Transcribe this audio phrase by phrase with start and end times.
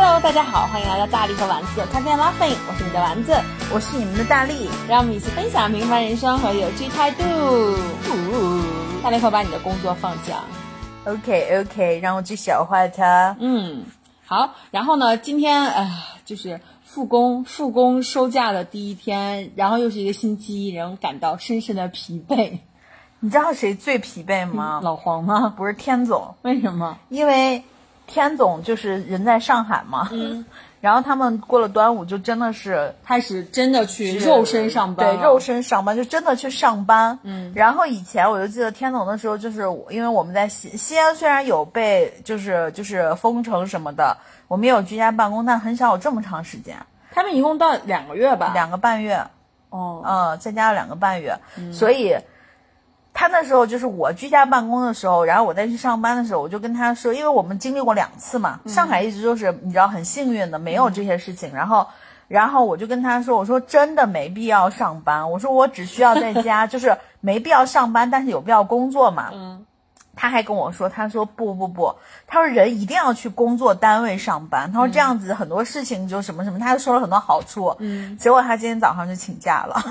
[0.00, 3.36] Hello，大家好，欢迎来到大力和丸子咖啡 Muffin，我是你的丸子，
[3.74, 7.24] 我是你们的大力，让我们一起分享平凡人生和有趣态度。
[9.02, 10.44] 大力会把你的工作放下。
[11.04, 13.36] OK OK，让我去消化它。
[13.40, 13.86] 嗯，
[14.24, 15.90] 好，然后呢，今天呃，
[16.24, 22.60] 就是复工复工收假的第一天，然后又是一个星期一，让我感到深深的疲惫。
[23.18, 24.78] 你知道谁最疲惫吗？
[24.80, 25.52] 老黄吗？
[25.56, 26.98] 不是天总，为什么？
[27.08, 27.64] 因为
[28.08, 30.08] 天总就是人在上海嘛。
[30.10, 30.44] 嗯。
[30.80, 37.18] 然后他们过了端午就真的是开始真的去肉身上班，对，肉身上班就真的去上班。
[37.24, 37.52] 嗯。
[37.54, 46.76] 然后以前我就记得天总的时候，就是因为我们在西西安，虽然有被就是就是封城什么的，我们也有居家办公，但很少有这么长时间。
[47.10, 49.20] 他们一共到两个月吧，两个半月。
[49.70, 50.02] 哦。
[50.06, 52.16] 嗯，再加了两个半月，嗯、所以。
[53.18, 61.50] 他那时候就是我居家办公的时候，然后我再去上班的时候，我就跟他说，因为我们经历过两次嘛，嗯、上海一直就是你知道很幸运的，没有这些事情。
[61.50, 61.84] 嗯、然后，
[62.28, 69.30] 然后我就跟他说，我说真的没必要上班，我说我只需要在家， 就是没必要上班，但是有必要工作嘛。
[69.32, 69.64] 嗯。
[70.14, 71.92] 他还跟我说，他说不不不，
[72.28, 77.74] 他说人一定要去工作单位上班，他说这样子很多事情就什么什么，他就说了很多好处。
[77.80, 78.16] 嗯。
[78.16, 79.82] 结果他今天早上就请假了，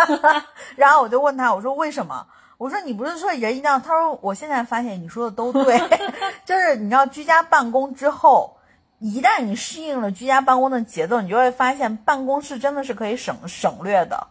[0.76, 2.26] 然后我就问他，我说为什么？
[2.58, 3.78] 我说你不是说人一定要？
[3.78, 5.78] 他说我现在发现你说的都对，
[6.46, 8.56] 就是你知道居家办公之后，
[8.98, 14.28] 一旦你适应了居家办公的节奏，你就会发现办公室真的是可以省省略的。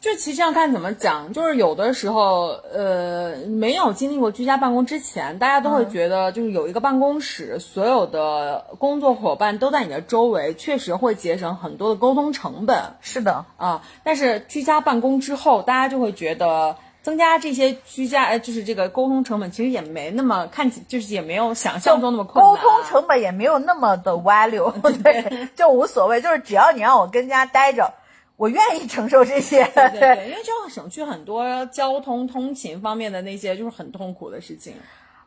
[0.00, 12.96] 就其实要看怎么讲，就是有的时候，呃，没有经历过居家办公之前，大家都会觉得就是有一个办公室，嗯、所有的工作伙伴都在你的周围，确实会节省很多的沟通成本。
[13.00, 16.76] 是的啊，但是居家办公之后，大家就会觉得。
[17.02, 22.54] 增加这些居家，呃，就是这个沟通成本，其实也没那么看起，就是也没有想象中那么困难。
[22.54, 24.70] 沟通成本也没有那么的 value，
[25.02, 27.94] 对，就无所谓，就是只要你让我跟家待着，
[28.36, 29.64] 我愿意承受这些。
[29.74, 34.74] 对对 对，因为这样省去很多交通通勤方面的那些就是很痛苦的事情。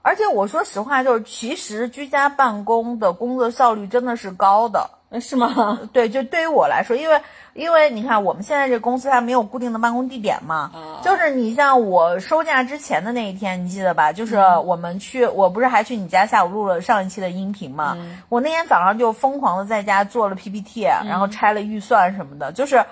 [0.03, 4.89] 而且我说实话，就是其实居家办公的工作效率真的是高的。
[5.19, 5.79] 是吗？
[5.91, 7.21] 对，就对于我来说，因为
[7.53, 14.13] 因为你看我们现在这公司它没有固定的办公地点嘛，啊、就是你像我收假之前的那一天，你记得吧？
[14.13, 17.95] 就是我们去，嗯、我不是还去你家下午录了上一期的音频嘛？
[17.99, 22.83] 嗯、我那天早上就疯狂的在家做了 PPT，、嗯、然后拆了预算什么的，就是。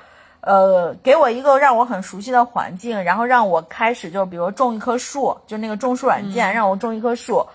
[0.41, 7.45] 呃，给我一个让我很熟悉的环境，然后让我开始就比如种一棵树，就那个种树软件，嗯、让我种一棵树，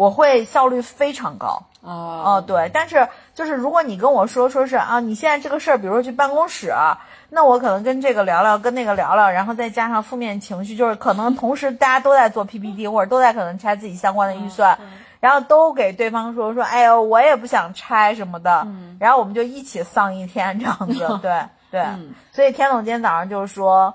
[0.00, 1.62] 我会效率非常高。
[1.82, 14.86] 哦、呃，对，但是就是如果你跟我说说是啊，你现在这个事儿，比如说去办公室、啊，那我可能跟这个聊聊，跟那个聊聊，然后再加上负面情绪，就是可能同时大家都在做 PPT，或者都在可能拆自己相关的预算，嗯、
[15.20, 23.94] 然后都给对方说说，哎呦，我也不想拆什么的，嗯、然后我们就一起丧一天这样子，对 对，嗯、所以天总今天早上就是说。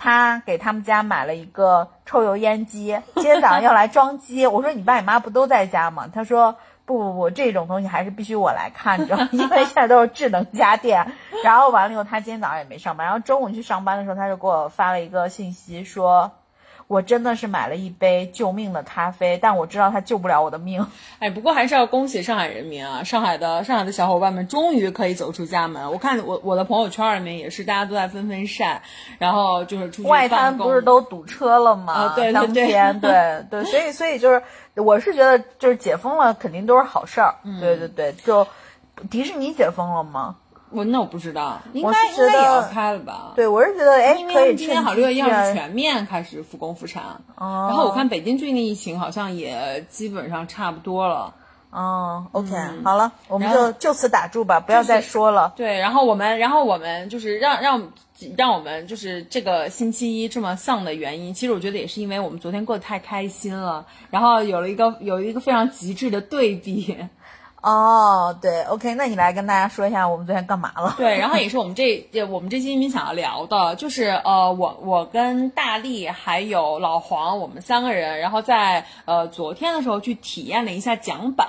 [0.00, 4.46] 他给他们家买了一个抽油烟机，今天早上要来装机。
[4.46, 6.08] 我说你爸你妈不都在家吗？
[6.12, 6.56] 他说
[6.86, 11.12] 不不不，这种东西还是必须我来看着， 因为现在都是智能家电。
[11.44, 13.06] 然后完了以后，他今天早上也没上班。
[13.06, 16.32] 然后中午去上班的时候，他就给我发了一个信息说。
[16.90, 20.84] 我真的是买了一杯救命的咖啡，但我知道它救不了我的命。
[21.20, 23.04] 哎，不过还是要恭喜上海人民啊！
[23.04, 25.92] 上海的上海的小伙伴们终于可以走出家门。
[25.92, 28.82] 我看我我的朋友圈里面也是，大家都在纷纷晒，
[29.20, 31.92] 然后就是出去外滩不是都堵车了吗？
[31.92, 34.42] 啊，对对对对 对，所以所以就是，
[34.74, 37.36] 我是觉得就是解封了，肯定都是好事儿。
[37.44, 38.44] 嗯、对对对，就
[39.08, 40.34] 迪士尼解封了吗？
[40.70, 43.32] 我那我不知道，应该应该也要开了吧？
[43.34, 47.02] 对，我是觉得哎，因为今年好六月一号是全面开始复工复产，
[47.34, 51.34] 哦、然后我看北京最近的疫情好像也基本上差不多了。
[51.70, 55.52] 哦，OK，、嗯、好了，我们就就此打住吧，不要再说了。
[55.54, 57.92] 对，然后我们，然后我们就是让让
[58.36, 66.96] 让我们就是这个星期一这么丧的原因，其实我觉得也是因为我们昨天过得太开心了，然后有了一个有一个非常极致的对比。
[67.62, 70.94] 哦，对，OK，那你来跟大家说一下我们昨天干嘛了？
[70.96, 81.48] 对，然后也是我们这我们这期音频想要聊的，就是呃，我我跟大力还有老黄，我们三个人，然后在呃昨天的时候去体验了一下桨板。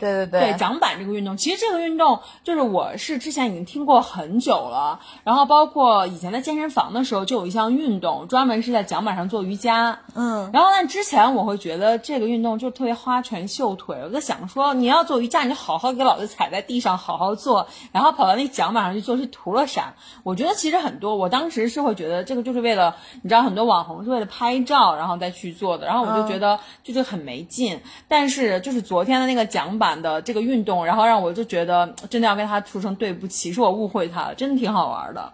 [0.00, 9.98] 对对对，对桨板这个运动，其实这个运动就是我是之前已经听过很久了，然后包括以前在健身房的时候就有一项运动，专门是在桨板上做瑜伽。
[10.14, 19.94] 嗯，然后但之前我会觉得这个运动就特别花拳绣腿，我在想说你要做瑜伽，你就好好给老子踩在地上好好做，然后跑到那桨板上去做是图了啥？
[20.22, 27.80] 我觉得其实很多，我当时是会觉得这个就是为了，你知道很多网红是为了拍照然后再去做的，然后我就觉得就是很没劲。
[28.06, 29.87] 但是就是昨天的那个桨板。
[29.88, 35.32] 晚的这个运动，然后让我就觉得真的要跟他说声对不起，是我误会他了，真的挺好玩的。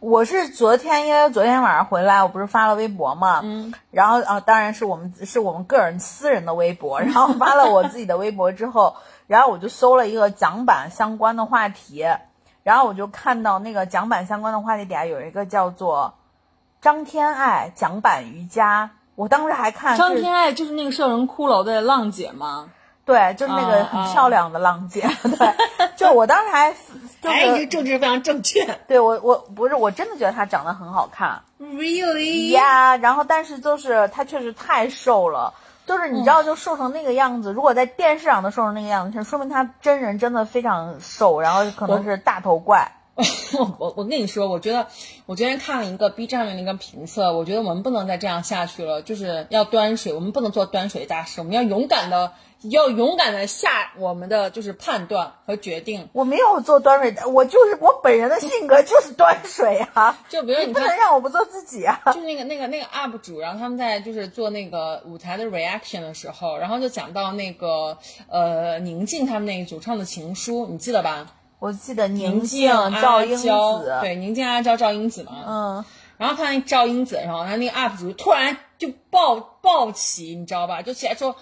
[0.00, 8.96] 我是昨天，因为昨天晚上回来，我不是发了微博嘛，嗯，然后啊，当然是我们是我们个人私人的微博， 然后发了我自己的微博之后，
[9.28, 12.04] 然后我就搜了一个桨板相关的话题，
[12.64, 16.14] 然后我就看到那个桨板相关的话题底下有一个叫做
[16.80, 22.70] 张天爱桨板瑜伽，我当时还看张天爱就是那个摄人骷髅的浪姐吗？
[23.04, 25.54] 对，就是那个很漂亮的浪姐， 对，
[25.96, 26.74] 就我当时还。
[27.22, 28.80] 哎，这政治非常正确。
[28.88, 31.40] 对我，我不是，我真的觉得她长得很好看。
[31.60, 32.50] Really？
[32.50, 35.54] 呀，然后但是就是她确实太瘦了，
[35.86, 37.52] 就是你知道，就瘦成那个样子。
[37.52, 42.90] 如果在电视上都瘦成那个样子，说明她真人真的非常瘦，然后可能是大头怪。
[43.78, 44.88] 我我跟你说，我觉得
[45.26, 52.32] 我昨天看了一个 B 站的那个评测，我觉得我们不能再这样下去了，就是要端水，我们不能做端水大师，我们要勇敢的。
[52.70, 56.08] 要勇敢的下我们的就是判断和决定。
[56.12, 60.16] 我没有做端水，我就是我本人的性格就是端水啊。
[60.28, 62.00] 就比如你不能让我不做自己啊。
[62.14, 67.98] 就那个那个那个 UP 主，然后他们在就是做那个舞台的 reaction 的时候，然后就讲到那个
[68.28, 71.26] 呃宁静他们那个组唱的情书，你记得吧？
[71.58, 72.70] 我记得宁静、
[73.00, 75.32] 赵英子，对，宁静、阿娇、赵英子嘛。
[75.46, 75.84] 嗯。
[76.16, 80.82] 然后看那赵英子，然后他那个 UP 主突然就暴暴起，你知道吧？
[80.82, 81.34] 就起来说。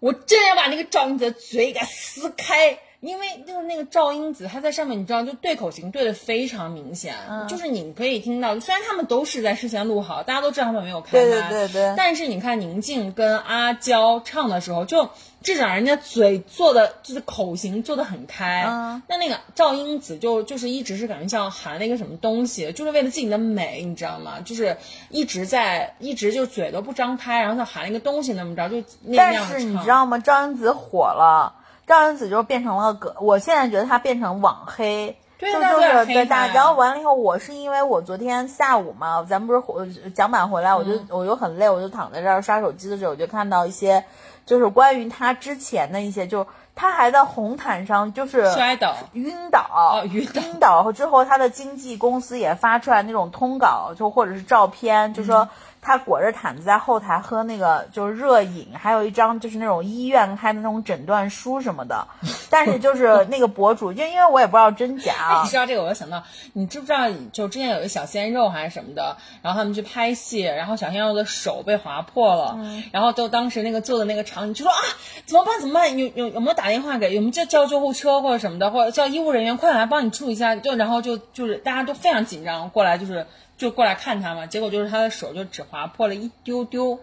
[0.00, 7.14] 我真要把那个赵英子的嘴给撕开，因为就是那个赵英子，她在上面，你知道，就对口型对的非常明显，
[7.48, 15.10] 就是你可以听到，虽然他们都是在事先录好，大家都知道他们没有开麦，对对对，但是你看宁静跟阿娇唱的时候就。
[15.42, 18.64] 至少人家嘴做的就是口型做的很开，
[19.08, 24.40] 那那个赵英子就就是一直是感觉像含了一个什么东西，就是为了自己的美，你知道吗？
[24.44, 24.76] 就是
[25.08, 30.18] 一直在一直就嘴都不张开，然后像含了一个东西那么着就那样但是你知道吗？
[30.18, 31.54] 赵英子火了，
[31.86, 35.16] 赵英子就变成了个，我现在觉得她变成网黑。
[35.40, 44.04] 就就是对大，然后完了以后，我是因为我昨天下午嘛，咱们不是回讲板回来，我就我就很累，我就躺在这儿刷手机的时候，我就看到一些，
[44.46, 50.28] 就是关于他之前的一些，就他还在红毯上就是摔倒、晕倒、晕
[50.60, 55.48] 倒之后，他的经纪公司也发出来那种通稿，就或者是照片，就说。
[55.82, 62.06] 他裹着毯子在后台喝那个就是热饮，还有一张就是那种医院开的那种诊断书什么的。
[62.50, 65.40] 但是就是那个博主，就因为我也不知道真假。
[65.42, 66.22] 你知道这个，我就想到，
[66.52, 67.08] 你知不知道？
[67.32, 72.58] 就之前有一个小鲜肉还是什么的，然后他们去拍戏，然后小鲜肉的手被划破了，
[72.92, 74.78] 然后就当时那个做的那个场景就说啊，
[75.24, 75.60] 怎么办？
[75.60, 75.96] 怎么办？
[75.96, 77.14] 有有有没有打电话给？
[77.14, 80.56] 有没有叫叫救护车或者什么的，或者叫医务人员快点来帮你处理一下？
[80.56, 83.26] 就然后就就是大家都非常紧张，过来就是。
[83.60, 86.98] 就过来看他嘛，结果就是他的手就只划破了一丢丢，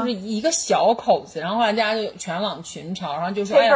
[0.00, 3.72] 就是一个小口子，然后后来大家就全网群嘲，然后就说哎呀，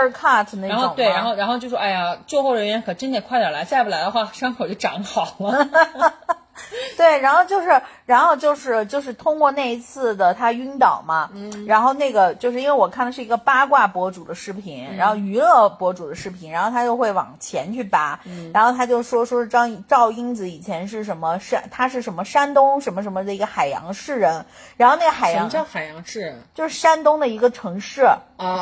[0.68, 5.68] 然后对，然后然后就说哎呀，救护人员可真得快点来，再不来的话伤口就长好了。
[6.96, 24.44] 对，然后就是，然后就是，就是通过那一次的他晕倒嘛，嗯，然后那个就是因为我看的是一个八卦博主的视频，然后娱乐博主的视频，然后他就会往前去扒，嗯，然后他就说说张赵英子以前是什么山，他是什么山东什么什么的一个海洋市人，
[24.76, 28.08] 然后那个海洋叫海洋市，就是山东的一个城市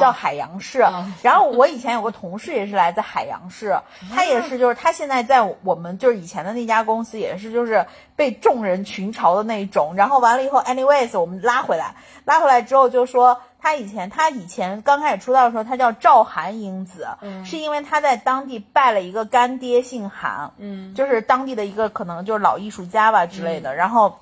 [0.00, 0.84] 叫海洋市，
[1.22, 3.76] 然后我以前有个同事也是来自海洋市，
[4.14, 7.84] 他也是就是他现在在我们就是以前的那家公司也是就是。
[8.16, 24.18] 被众人群嘲的那种，然后完了以后，anyways，我们拉回来，拉回来之后就说他以前，他以前刚开始出道的时候，他叫赵韩英子，嗯，是因为他在当地拜了一个干爹姓韩，嗯，就是当地的一个可能就是老艺术家吧之类的，然后。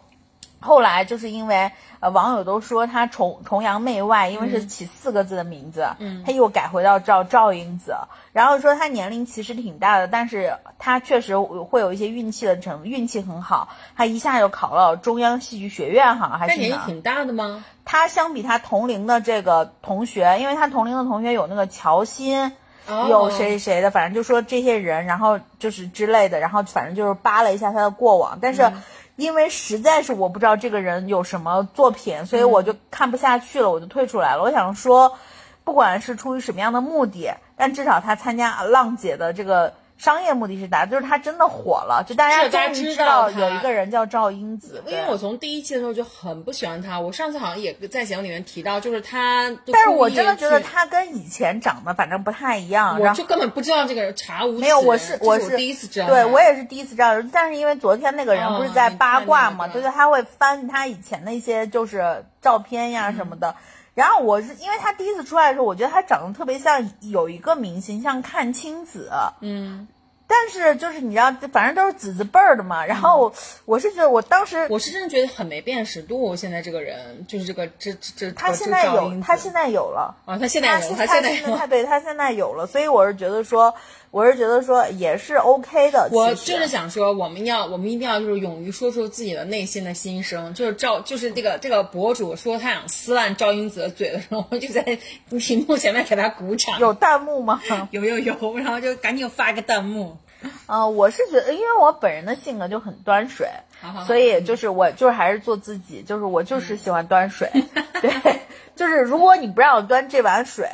[0.63, 7.97] 后来就是因为呃网友都说他崇崇洋媚外，因为是起四个字的名字，嗯，他又改回到赵赵英子，
[8.33, 17.65] 然后说他年龄其实挺大的，但是他确实会有一些运气的成运气很好，他一下就考到中央戏剧学院哈，还是年龄挺大的吗？
[17.85, 22.53] 他相比他同龄的这个同学，因为他同龄的同学有那个乔欣，
[22.89, 28.71] 有谁谁的，反正就说这些人，然后就是之类的，然后反正就是扒了一下他的过往，但是。
[29.17, 34.43] 因为实在是我不知道这个人有什么作品，所以我就看不下去了，我就退出来了。
[34.43, 35.19] 我想说，
[35.65, 39.75] 不管是出于什么样的目的，但至少他参加浪姐的这个。
[40.03, 44.83] 商业目的是达，就是他真的火了，就大家终于知道有一个人叫赵英子。
[44.89, 49.57] 因为我从第一期的时候就很不喜欢他，我上次好像也在节目里面提到，就是他。
[49.73, 53.01] 但是我真的觉得他跟以前长得反正不太一样。
[53.01, 56.09] 我就根本不知道这个人，查无没有，我是我是第一次知道。
[56.09, 63.55] 对我也是第一次知道，但是因为昨天那个人不是在八卦嘛，对对，他会翻他以前的一些就是照片呀什么的。
[63.95, 69.11] 然后我是因为他第一次出来的时候，我觉得他长得特别像有一个明星，像阚清子。
[69.41, 69.87] 嗯，
[70.27, 72.87] 但是就是你知道，反正都是子子辈儿的嘛。
[72.87, 73.35] 然后
[73.67, 76.35] 我是觉得，我当时我是真的觉得很没辨识度。
[76.35, 81.57] 现在这个人就是这个这这这，他现在有，他现在有了啊，他现在有，他现在有。
[81.57, 83.75] 他对他现在有了，所以我是觉得说，
[84.13, 86.07] 我是觉得说也是 OK 的。
[86.13, 90.53] 我就是想说，我们要我们一定要就是勇于说出自己的内心的心声。
[90.53, 94.99] 就是赵，就是这个这个博主说他想撕烂赵英子的嘴的时候，我就在
[95.39, 96.79] 屏幕前面给他鼓掌。
[96.79, 97.63] 有弹幕吗？
[97.91, 100.19] 有有有，然后就赶紧发个弹幕。
[100.67, 103.49] 呃，我是觉得，因为我本人的性格就很端水，
[103.81, 107.51] 好好所以就是我就是还是做自己，就是我就是喜欢端水。
[108.03, 108.13] 对，
[108.77, 110.69] 就是如果你不让我端这碗水，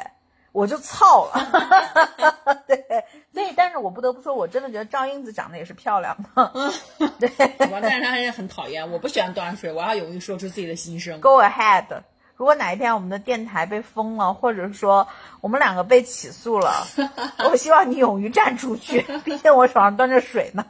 [0.58, 2.58] 我就操了。
[2.66, 2.84] 对，
[3.32, 6.52] 所以但是我不得不说，我真的觉得赵英子长得也是漂亮的。
[7.20, 7.30] 对
[7.70, 11.20] 我但是她还是很讨厌，我不喜欢端水，我要勇于说出自己的心声。
[11.20, 11.84] ，Go ahead。
[12.36, 15.06] 如果哪一天我们的电台被封了，或者说
[15.40, 16.72] 我们两个被起诉了，
[17.50, 20.64] 我希望你勇于站出去，毕竟我手上端着水呢。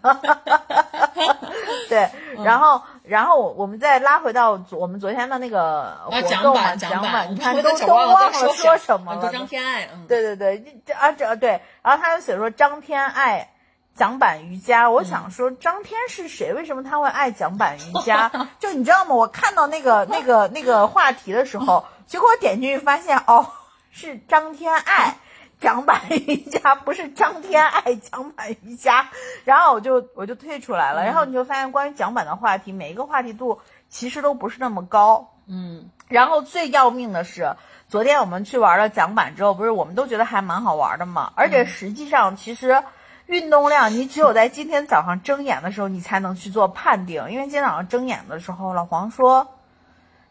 [1.88, 2.10] 对，
[2.44, 9.32] 然后，然后我我们再拉回到昨我们昨天的那个活动嘛，板奖板，你看我都都忘了说什么啊了。
[9.32, 13.50] 张天爱，嗯，对对对，这这啊这对，然后他就写说张天爱
[13.96, 16.52] 桨板瑜伽，我想说张天是谁？
[16.52, 18.30] 为什么他会爱桨板瑜伽？
[18.60, 19.14] 就你知道吗？
[19.14, 23.46] 我看到那个 那个那个话题的时候，结果我点进去发现哦，
[23.90, 25.16] 是张天爱。
[25.60, 29.08] 桨板瑜伽不是张天爱桨板瑜伽，
[29.44, 37.56] 然后我就我就退出来了，然后你就发现关于桨板的话题，每一个话题度其实都不是那么高，嗯，然后最要命的是，
[37.88, 41.32] 昨天我们去玩了桨板之后，不是我们都觉得还蛮好玩的嘛？
[41.34, 42.82] 而且实际上，其实
[43.26, 47.30] 运动量你只有在今天早上睁眼的时候，你才能去做判定。
[47.30, 49.48] 因为今天早上睁眼的时候，老黄说，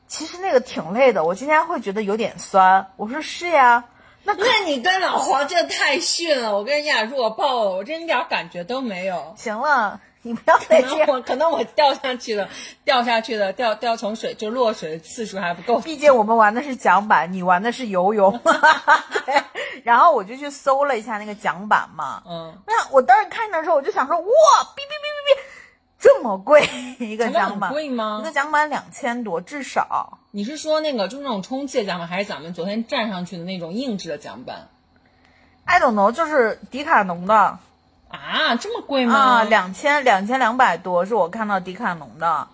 [0.07, 2.87] 其实那个挺累的，我今天会觉得有点酸。
[2.95, 3.83] 我说是呀，
[4.37, 9.33] 那你跟老黄真的太逊了，我跟人家弱爆了，我真一点感觉都没有。
[9.37, 11.07] 行了，你不要再这样。
[11.07, 12.49] 能我可能我掉下去了，
[12.83, 15.79] 掉下去了，掉掉从水就落水的次数还不够。
[15.79, 18.37] 毕竟我们玩的是桨板，你玩的是游泳。
[19.25, 19.35] 对
[19.83, 25.39] 然后我就去搜了一下那个桨板嘛，嗯，那我当时看的时候，我就想说，哇，哔哔哔哔哔，
[25.99, 26.67] 这么贵
[26.99, 30.17] 一个桨板，贵吗一个桨板两千多至少。
[30.37, 34.67] 你是说那个就是那种充气的桨板，还是咱们昨天站上去的那种硬质的桨板
[35.65, 37.57] I don't know，就是迪卡侬的
[38.09, 38.55] 啊？
[38.55, 39.15] 这么贵吗？
[39.15, 42.47] 啊，两千两千两百多是我看到迪卡侬的。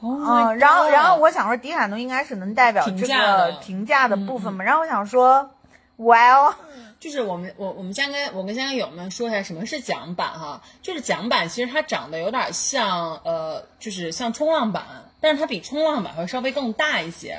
[0.00, 4.64] Oh 嗯，然后然后我想说，迪卡侬应该是能代表平这个平价的部分嘛。
[4.64, 5.50] 然后我想说
[5.98, 6.54] ，Well，
[6.98, 14.84] 就是我们我我们先跟我跟先跟友们说一下什么是桨板哈，就是桨板其实它长得有点像呃，就是像冲浪板，
[15.24, 17.38] 但是它比冲浪板会稍微更大一些。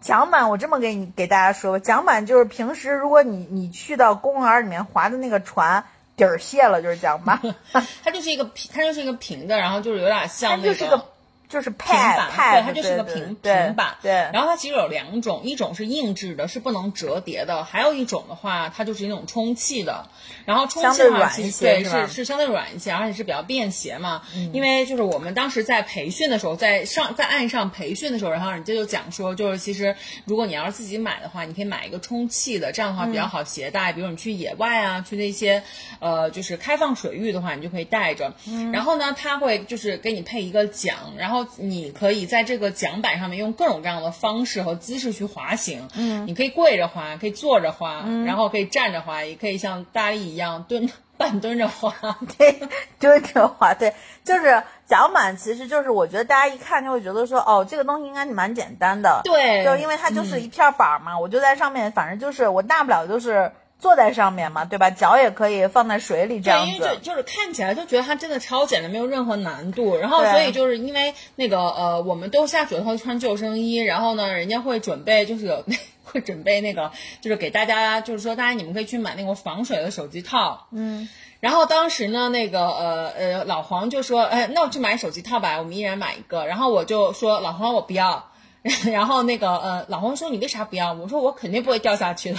[0.00, 5.84] 桨板我这么给你给大家说吧，桨板就是平时如果你你去到公园里面划的那个船
[6.16, 7.40] 底儿卸了就是桨板，
[8.02, 10.98] 它就是一个平，它就是一个平的，然后就是有点它像那就是个
[11.48, 13.96] 就是平 pad 板，pad，对，它就是个平对平板。
[14.02, 20.06] 对，然后它其实有两种，一种是硬质的，是不能折叠的；还有一种的话，它就是那种充气的。
[20.46, 24.22] 然后充气的话，其实对是是是相对软一些，而且是比较便携嘛。
[24.52, 33.92] 因为就是我们当时在培训的时候，在上在岸上培训的时候，然后人家就讲说，就是其实如果你要是自己买的话，你可以买一个充气的，这样的话比嗯较好携带。
[33.92, 35.62] 比如你去野外啊，去那些
[36.00, 38.34] 呃就是开放水域的话，你就可以带着。
[38.48, 45.88] 嗯然后呢，它会就是给你配一个桨，然后你可以在这个桨板上面用各种各样的方式和姿势去滑行。
[45.96, 48.24] 嗯，你可以跪着滑，可以坐着滑，嗯。
[48.24, 51.94] 然后可以站着滑，也可以像大力一样蹲 半蹲着滑。
[52.38, 52.60] 对，
[52.98, 59.64] 蹲着滑，对，就是桨板，其实就是我觉得大家一看就会觉得说，哦，这个东西应该蛮简单的，对。
[59.64, 63.52] 就因为它就是一片板嘛，我就在上面，反正就是我大不了就是
[63.84, 64.88] 坐在上面嘛，对吧？
[64.88, 69.94] 脚也可以放在水里这样对，因为就，就是看起来就觉得它真的超简单，没有任何难度。
[69.98, 75.62] 然后所以就是因为那个呃，我们都下水后穿救生衣，然后呢，人家会准备就是有
[76.02, 81.06] 会准备那个就是给大家就是说大家你们可以去买那个防水的手机套，嗯。
[81.40, 86.46] 然后当时呢，那个呃呃，老黄就说，哎，那我去买手机套吧，我们一人买一个。
[86.46, 88.30] 然后我就说，老黄我不要。
[88.90, 90.94] 然后那个呃，老黄说你为啥不要？
[90.94, 92.38] 我说我肯定不会掉下去的。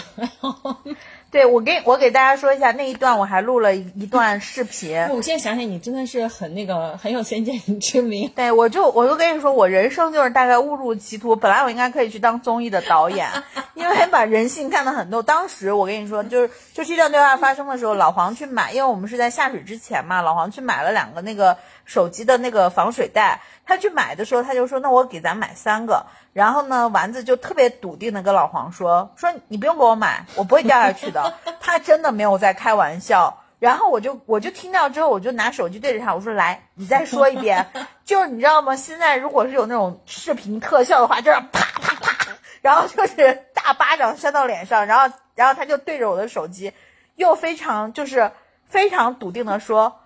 [1.36, 4.98] 对我给我给大家说一下那一段，我还录了一一段视频。
[5.12, 8.32] 我现在想想，你真的是很那个很有先见之明。
[8.34, 11.36] 对，我就我就跟你说，我人生就是大概误入歧途。
[11.36, 13.28] 本来我应该可以去当综艺的导演，
[13.76, 15.22] 因为把人性看得很透。
[15.22, 23.42] 当时我跟你说，就是就这段对话发生的时候，老黄去买，因为我们是在下水之前嘛，老黄去买了两个那个手机的那个防水袋。
[23.66, 31.34] 他去买的时候，他就说：“那我给咱买三个。”然后呢，丸子就特别笃定的跟老黄说：“说你不用给我买，我不会掉下去的。
[31.62, 33.42] ”他真的没有在开玩笑。
[33.58, 37.66] 然后我就我就听到之后，我就拿手机对着他，我说：“来，你再说一遍。
[38.06, 38.76] ”就是你知道吗？
[38.76, 42.28] 现在如果是有那种视频特效的话，就是啪啪啪，
[42.62, 46.74] 然后就是大巴掌扇到脸上，然后然后他就对着我的手机，
[47.16, 48.32] 又非常就是
[48.68, 50.02] 非常笃定的说。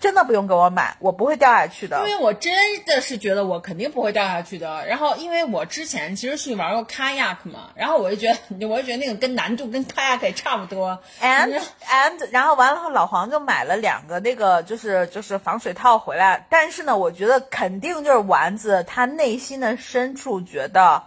[0.00, 1.98] 真的不用给我买，我不会掉下去的。
[1.98, 2.52] 因为我真
[2.86, 4.86] 的是觉得我肯定不会掉下去的。
[4.86, 10.98] 然后，因为我之前其实是玩过 kayak 嘛，然后我就觉得， 我就觉得那个跟难度跟 kayak 也差不多。
[11.20, 16.46] And and 然后完了后，老黄就买了两个那个就是就是防水套回来。
[16.48, 21.04] 但是呢，我觉得肯定就是丸子他内心的深处觉得。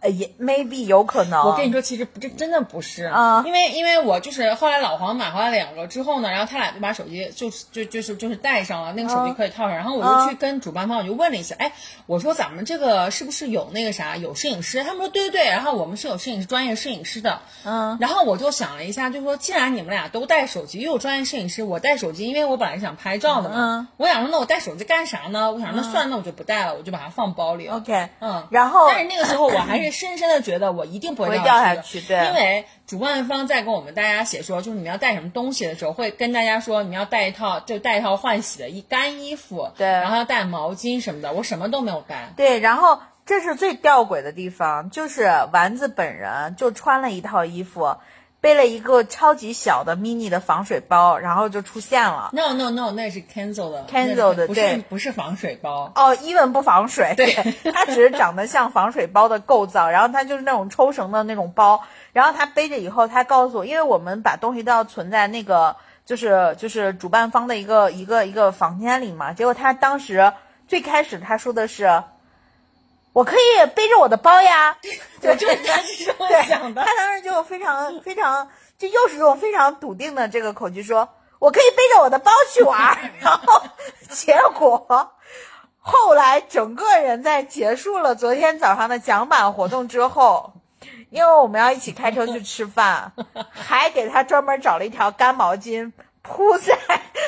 [0.00, 1.42] 呃，也 maybe 有可能。
[1.44, 11.72] 我跟你说，其实不，这真的不是啊，因为因为我就是后来老黄买回来两个之后呢，然后他俩就把手机就是就就是就是带上了，那个手机可以套上，然后我就去跟主办方我就问了一下，哎，
[12.06, 14.82] 我说咱们这个是不是有那个啥有摄影师？
[14.82, 25.52] 他们说对对对，然后我们是有摄影师专业摄影师的，嗯，然后我就想了一下，就说既然你们俩都带手机，又有专业摄影师，我带手机，因为我本来想拍照的嘛，我想说那我带手机干啥呢？
[25.52, 27.68] 我想那算了那我就不带了，我就把它放包里。
[27.68, 30.02] OK，嗯，然后但是那个时候我还是。
[30.02, 42.32] 深深的觉得我一定不会掉下去，对，因为主办方在跟我们大家写说，就是你们要带什么东西的时候，会跟大家说，你要带一套，就带一套换洗的一干衣服，对，然后要带毛巾什么的，我什么都没有带。
[42.36, 47.96] 对，然后这是最吊诡的地方，就是丸子本人就穿了一套衣服。
[48.42, 52.30] 背了一个超级小的 mini 的防水包，然后就出现了。
[52.32, 55.92] No No No，那是 Kenzo 的，Kenzo 的，不是，不是防水包。
[55.94, 57.32] 哦，even 不防水，对，
[57.72, 61.84] 它只是长得像防水包的构造，然后它就是那种抽绳的那种包。
[62.12, 69.32] 然后他背着以后，他告诉我，因为我们把东西都要存在那个，就是就是主办方的一个一个一个房间里嘛。
[69.32, 70.32] 结果他当时
[70.66, 72.02] 最开始他说的是。
[73.12, 74.78] 我可以背着我的包呀，
[75.20, 76.82] 对，就是他是这么想的。
[76.82, 81.08] 他当时就非常非常，就又是用非常笃定的这个口气说
[81.38, 82.98] ：“我可以背着我的包去玩。
[83.20, 83.62] ”然后
[84.08, 85.12] 结果
[85.78, 90.54] 后来整个人在结束了昨天早上的奖板活动之后，
[91.10, 93.12] 因为我们要一起开车去吃饭，
[93.52, 96.78] 还给他专门找了一条干毛巾铺在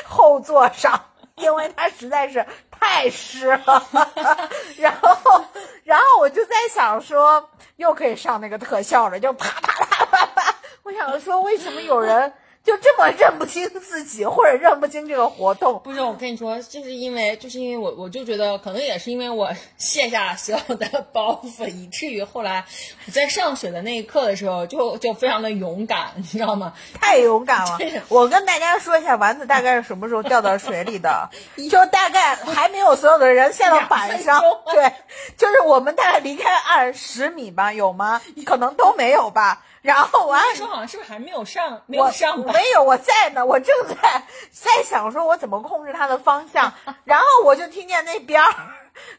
[0.07, 1.05] 后座上，
[1.35, 2.43] 因为他实在是。
[2.79, 3.87] 太湿了，
[4.77, 5.45] 然后，
[5.83, 10.55] 然后我就在想说，又可以上那个特效了，就啪啪啪啪啪。
[10.83, 12.33] 我想说，为什么有人？
[12.65, 15.79] 就这么认不清自己，或者认不清这个活动？
[15.83, 22.65] 不是，我跟你说，就是因为，就是因为我，我就觉得，可能也是因为我卸下所有的包袱，以至于后来
[23.05, 26.73] 我在上水的那一刻的时候，就就非常的勇敢，你知道吗？
[26.99, 27.77] 太勇敢了！
[28.09, 31.29] 我跟大家说一下，丸子大概是什么时候掉到水里的？
[31.69, 34.41] 就大概还没有所有的人下到板上，
[34.73, 34.91] 对，
[35.37, 38.21] 就是我们大概离开二十米吧，有吗？
[38.43, 39.63] 可能都没有吧。
[39.85, 41.83] 然后我那时候好像是不是还没有上？
[41.85, 46.73] 没有上没有，我在呢，我正在在想说我怎么控制它的方向，
[47.05, 48.41] 然后我就听见那边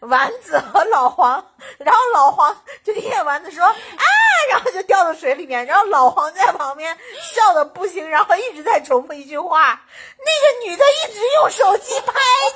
[0.01, 1.45] 丸子和老黄，
[1.79, 3.75] 然后老黄就听见丸子说啊，
[4.51, 6.97] 然后就掉到水里面，然后老黄在旁边
[7.35, 9.81] 笑的不行，然后一直在重复一句话，
[10.19, 12.13] 那个女的一直用手机拍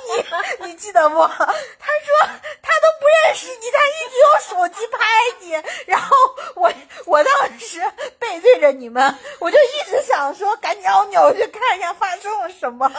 [0.07, 0.25] 你，
[0.67, 1.15] 你记得不？
[1.27, 2.27] 他说
[2.61, 4.99] 他都不认识你，他一直用手机拍
[5.41, 5.51] 你，
[5.85, 6.15] 然后
[6.55, 6.71] 我
[7.05, 7.81] 我当时
[8.17, 12.89] 背对着你们，我就一直想说赶紧要扭去看一下发生了什么，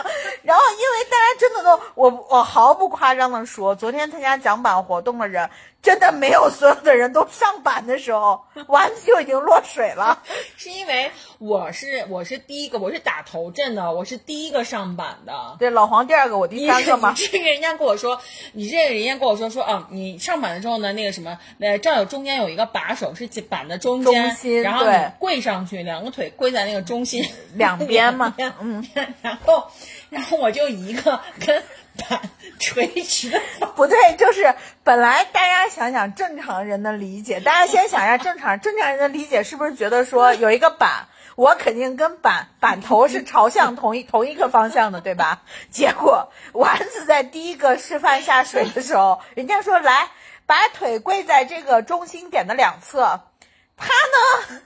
[0.42, 4.11] 然后因为大家真的都我我毫不夸张的说，昨天。
[4.12, 5.48] 参加桨板活动的人，
[5.82, 10.22] 真的没有所有的人都上板的时候， 丸子就已经落水了。
[10.58, 15.56] 是因为我是我是第一个，我是打头阵的，我是第一个上板的。
[15.58, 17.14] 对，老黄第二个，我第三个嘛。
[17.16, 18.20] 这个人家跟我说，
[18.52, 28.86] 你这个人家跟我说说啊，你上板的时候呢，那个什么，呃，这儿有中间有一个把手是板的中间，然后你跪上去，两个腿跪在那个中心两边嘛，嗯，
[29.22, 29.64] 然后
[30.10, 31.62] 然后我就一个跟。
[31.98, 32.20] 板
[32.58, 33.40] 垂直
[33.76, 45.42] 不对，就是本来大家想想正常人的理解，大家先想一下正常正常人的理解是不是觉得说有一个板，我肯定跟板板头是朝向同一同一个方向的，对吧？
[45.70, 50.08] 结果丸子在第一个示范下水的时候，人家说来
[50.46, 53.20] 把腿跪在这个中心点的两侧，
[53.76, 54.60] 他呢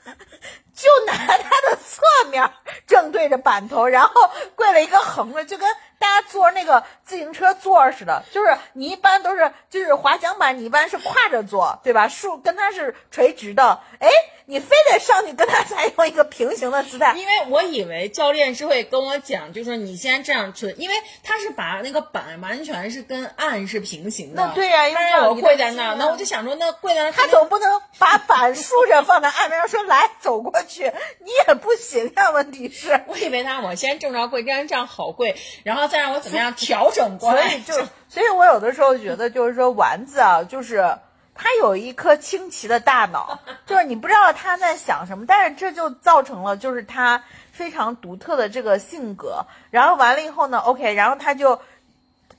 [0.75, 2.51] 就拿他的侧面
[2.87, 5.69] 正对着板头，然后跪了一个横的，就跟。
[5.98, 12.09] 大家坐那个自行车座似的，就是你一般都是就是滑翔板，你一般是跨着坐，对吧？
[12.09, 13.80] 竖跟它是垂直的。
[14.00, 14.09] 哎，
[14.46, 17.14] 你非得上去跟他采用一个平行的姿态。
[17.16, 24.46] 因为我以为教练是会跟我讲，就是说你先这样存，因为他是把那个板完全是跟岸是平行的。
[24.46, 32.30] 那对呀因为但是我跪在那那我就想说，那跪在那儿他总不能把板竖着放在岸边上说来走过去，你也不行呀。
[32.30, 37.48] 问题是，我以为他让我先正着跪，这样这样好跪，然后再让我怎么样调整过来。
[37.48, 37.74] 所以就，
[38.09, 40.98] 所以我有的时候觉得，就是说丸子啊，就是
[41.37, 47.22] 他有一颗清奇的大脑， 就是你不知道他在想什么，但是这就造成了就是他
[47.53, 49.44] 非常独特的这个性格。
[49.70, 51.62] 然后完了以后呢，OK，然后他就，后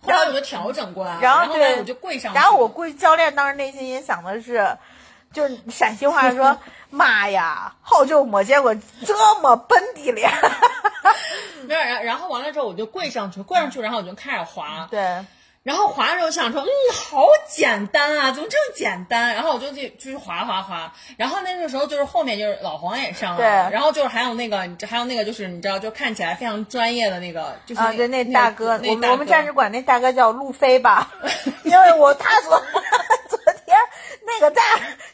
[0.08, 2.34] 来我就调整过来了，然后对我就跪上。
[2.34, 4.78] 然后我估计教练当时内心也想的是，
[5.32, 6.58] 就是陕西话说。
[6.90, 8.74] 妈呀，好久没见过
[9.06, 10.22] 这么笨的了。
[11.68, 14.88] 没有，然然后完了之后我就跪上去，跪上去，然后我就开始滑。
[14.90, 15.26] 对，
[15.68, 19.36] 然后滑的时候想说，嗯，好简单啊，怎么这么简单？
[19.36, 20.94] 然后我就去去滑滑滑。
[21.18, 29.56] 然后那个时候就是后面就是老黄也上了，对然后就是还有那个，还有那个就是你知道，就看起来非常专业的那个，就是啊，那对，那那大哥，那大我们我们战士哥。
[29.56, 31.12] 管那大哥叫路飞吧，
[31.66, 32.82] 因为我他昨昨天
[34.28, 34.62] 那个大，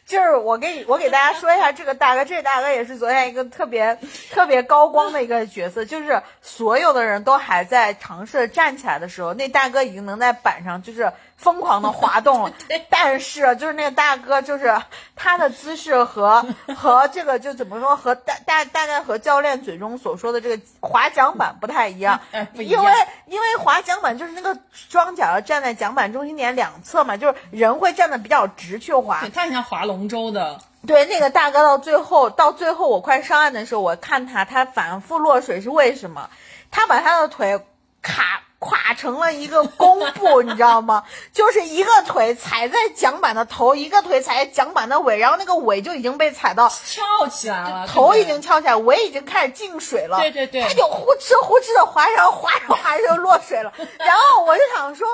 [0.04, 3.96] 就是我给我给大家说一下这个大哥，这大哥也是昨天一个特别
[4.32, 12.52] 特别高光的一个角色，就是所有的人都还在尝试站起来的时候，那大哥已经能在板上就是疯狂的滑动了，
[12.88, 14.74] 但是就是那个大哥就是
[15.14, 16.44] 他的姿势和
[16.76, 22.20] 和这个就怎么说和大大大概和教练嘴中所说的这个滑桨板不太一样，
[22.54, 22.92] 因为
[23.26, 29.20] 因为滑桨板就是那个双脚要站在桨板中心点两侧嘛，就是人会站的比较直去滑。
[29.20, 29.30] 对，。
[29.30, 36.30] 他很像划龙舟的，对，那个大哥到最后到最后我快上岸的时候，我看他他反复落水是为什么？
[36.70, 37.60] 他把他的腿
[38.02, 41.04] 卡垮成了一个弓步，你知道吗？
[41.34, 50.18] 就是一个腿踩在桨板的头，一个腿踩在桨板的尾，然后那个尾就已经被踩到翘起来了，头已经翘起来，尾已经开始进水了。
[50.18, 53.72] 对对对他就呼哧呼哧的滑，然后滑着滑着就落水了。
[53.98, 55.06] 然后我就想说，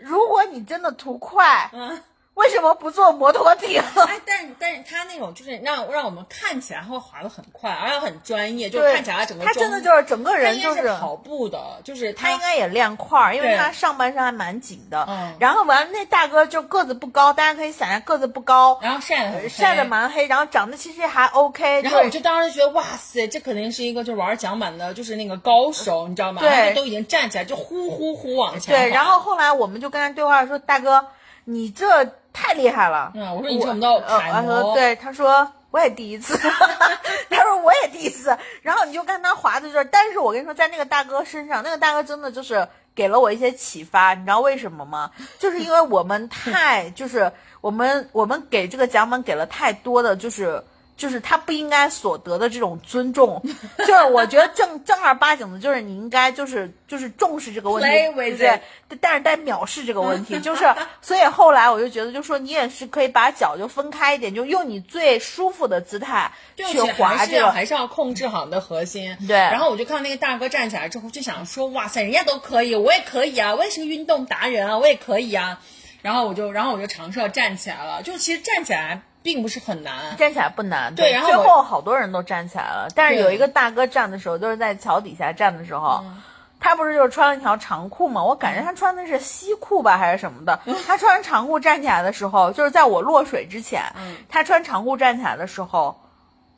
[0.00, 2.02] 如果你真的图快，嗯。
[2.38, 3.82] 为什么不坐摩托艇？
[4.06, 15.04] 哎，但是但是他那种就是让让我们看起来会滑得很快，而且很专业，就是看起来整个他真的就是整个人就是跑步的，就是他应该也练块儿，因为他上半身还蛮紧的。
[15.08, 21.82] 嗯然后完了，那大哥就个子不高，大家可以想象个子不高，然后晒得很晒得蛮黑，然后长得其实还 OK。
[21.82, 26.40] 然后我就当时觉得哇塞，这肯定是一个就玩桨板的，就是那个高手，你知道吗？
[26.40, 28.74] 对他都已经站起来，就呼呼呼往前。
[28.74, 31.06] 对，然后后来我们就跟他对话说：“大哥，
[31.44, 36.36] 你这太厉害了。”嗯，我说我们的呃，楷他说，对，他说我也第一次，
[37.30, 45.10] 他说我也第一次， 然后你就看他滑的就是，但是我跟你说，在那个大哥身上，那个大哥真的就是给了我一些启发，你知道为什么吗？
[45.38, 50.62] 就是因为我们太就是我们我们给这个奖本给了太多的就是。
[50.98, 53.40] 就是他不应该所得的这种尊重，
[53.78, 58.60] 就是我觉得正正儿八经的，就是你应该就是就是重视这个问题对不对？
[59.00, 60.66] 但是带藐视这个问题， 就是
[61.00, 67.16] 所以后来我就觉得，就说你也是可以把脚就分开一点，就用你最舒服的姿态去滑这个。
[67.16, 69.16] 还是要还是要控制好你的核心。
[69.28, 75.60] 对然后我就看那个大哥站起来之后，就想说哇塞，人家都可以，我也可以啊，我也是个运动达人啊，我也可以啊。
[76.02, 80.16] 然后我就然后我就尝试着站起来了，就其实站起来并不是很难。
[80.16, 86.22] 站起来不难，对然后我最后好多人都站起来了，但是有一个大哥站的时候，就是在桥底下站的时候，嗯
[86.58, 88.24] 他不是就是穿了一条长裤吗？
[88.24, 90.58] 我感觉他穿的是西裤吧，还是什么的。
[90.86, 96.00] 他穿长裤站起来的时候，就是在我落水之前，嗯他穿长裤站起来的时候，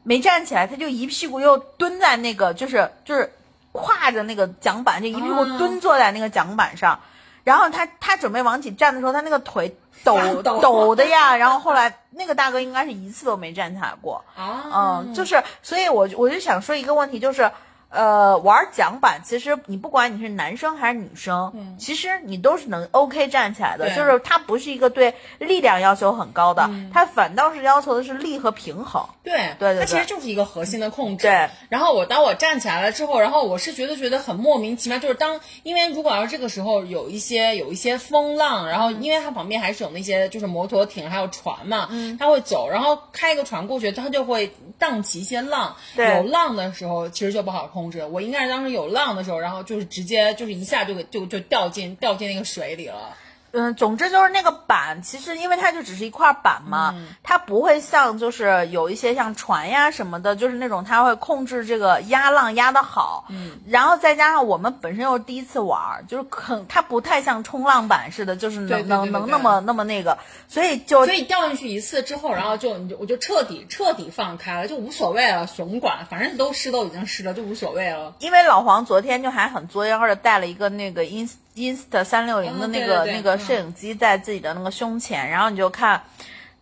[0.04, 3.32] 没站起来，他就一屁股又蹲在那个，就是就是
[3.72, 7.00] 跨着那个桨板，就一屁股啊蹲坐在那个桨板上。
[7.42, 11.36] 然后他他准备往起站的时候，他那个腿抖抖抖的呀。
[11.36, 14.24] 然后后来那个大哥应该是一次都没站起来过。
[14.36, 17.50] 啊，嗯，就是，所以我我就想说一个问题，就是，
[17.90, 29.04] 呃，玩桨板，其实你不管你是男生还是女生，其实你都是能 OK 站起来的，就是它不是一个对力量要求很高的，嗯它反倒是要求的是力和平衡。
[29.24, 31.26] 对对对它其实就是一个核心的控制。
[31.26, 31.48] 对。
[31.68, 45.74] 然后我当我站起来了之后，然后我是觉得觉得很莫名其妙，就是当因为如果要是这个时候有一些有一些风浪，然后因为它旁边还是有那些就是摩托艇还有船嘛，嗯，它会走，然后开一个船过去，它就会荡起一些浪。
[45.96, 48.04] 对有浪的时候其实就不好控制。
[48.04, 53.16] 我应该是当时有浪的时候，然后就是直接就是一下就给就就掉进掉进那个水里了。
[53.52, 63.26] 嗯，总之就是那个板，其实因为它就只是一块板嘛，嗯它不会像就是有一些像船呀什么的，就是那种它会控制这个压浪压的好。
[63.28, 78.14] 嗯，然后再加上我们本身又是第一次玩儿，就是很它不太像冲浪板似的，就是能能能那么那么那个，所以就所以掉进去一次之后，然后就你就我就彻底彻底放开了，就无所谓了，怂管，反正都湿都已经湿了，就无所谓了。
[78.20, 86.02] 因为老黄昨天就还很作妖的带了一个那个 ins insta 三六零的嗯那个、那个摄影机在自己的那个胸前，然后你就看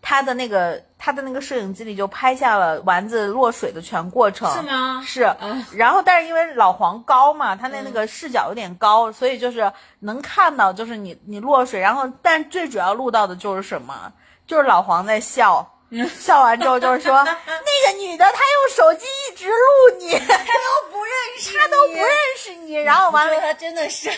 [0.01, 4.51] 他的那个他的那个摄影机里就拍下了丸子落水的全过程。
[4.55, 5.03] 是吗？
[5.05, 5.23] 是。
[5.23, 5.37] 啊
[5.75, 9.71] 然后但是因为老黄高嘛，他那那个视角有点高，所以就是
[10.01, 14.13] 能看到就是你你落水，然后但最主要录到的就是什么？
[14.47, 15.75] 就是老黄在笑。
[16.21, 24.11] 笑完之后就是说， 那个女的她用手机一直录你，她都不认识，她都不认识你，然后完了她真的是，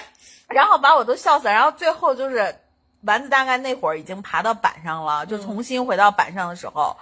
[0.51, 1.53] 然后把我都笑死了。
[1.53, 2.55] 然后最后就是
[3.03, 6.97] 丸子大概那会儿已经爬到板上了，就重新回到板上的时候，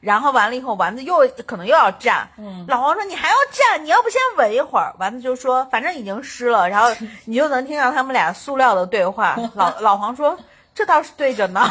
[0.00, 2.28] 然后完了以后，丸子又可能又要站。
[2.36, 3.84] 嗯老黄说：“你还要站？
[3.84, 6.88] 你要不先稳一会儿？”丸子就说：“反正已经湿了。”然后
[7.24, 9.36] 你就能听到他们俩塑料的对话。
[9.54, 10.38] 老老黄说
[10.74, 11.60] ：“这倒是对着呢。”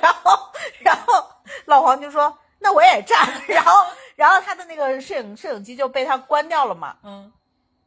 [0.00, 0.38] 然后
[0.80, 1.24] 然后
[1.64, 3.72] 老黄就说：“那我也站。”然后
[4.14, 6.96] 然后他的那个摄影摄影机就被他关掉了嘛。
[7.02, 7.32] 嗯，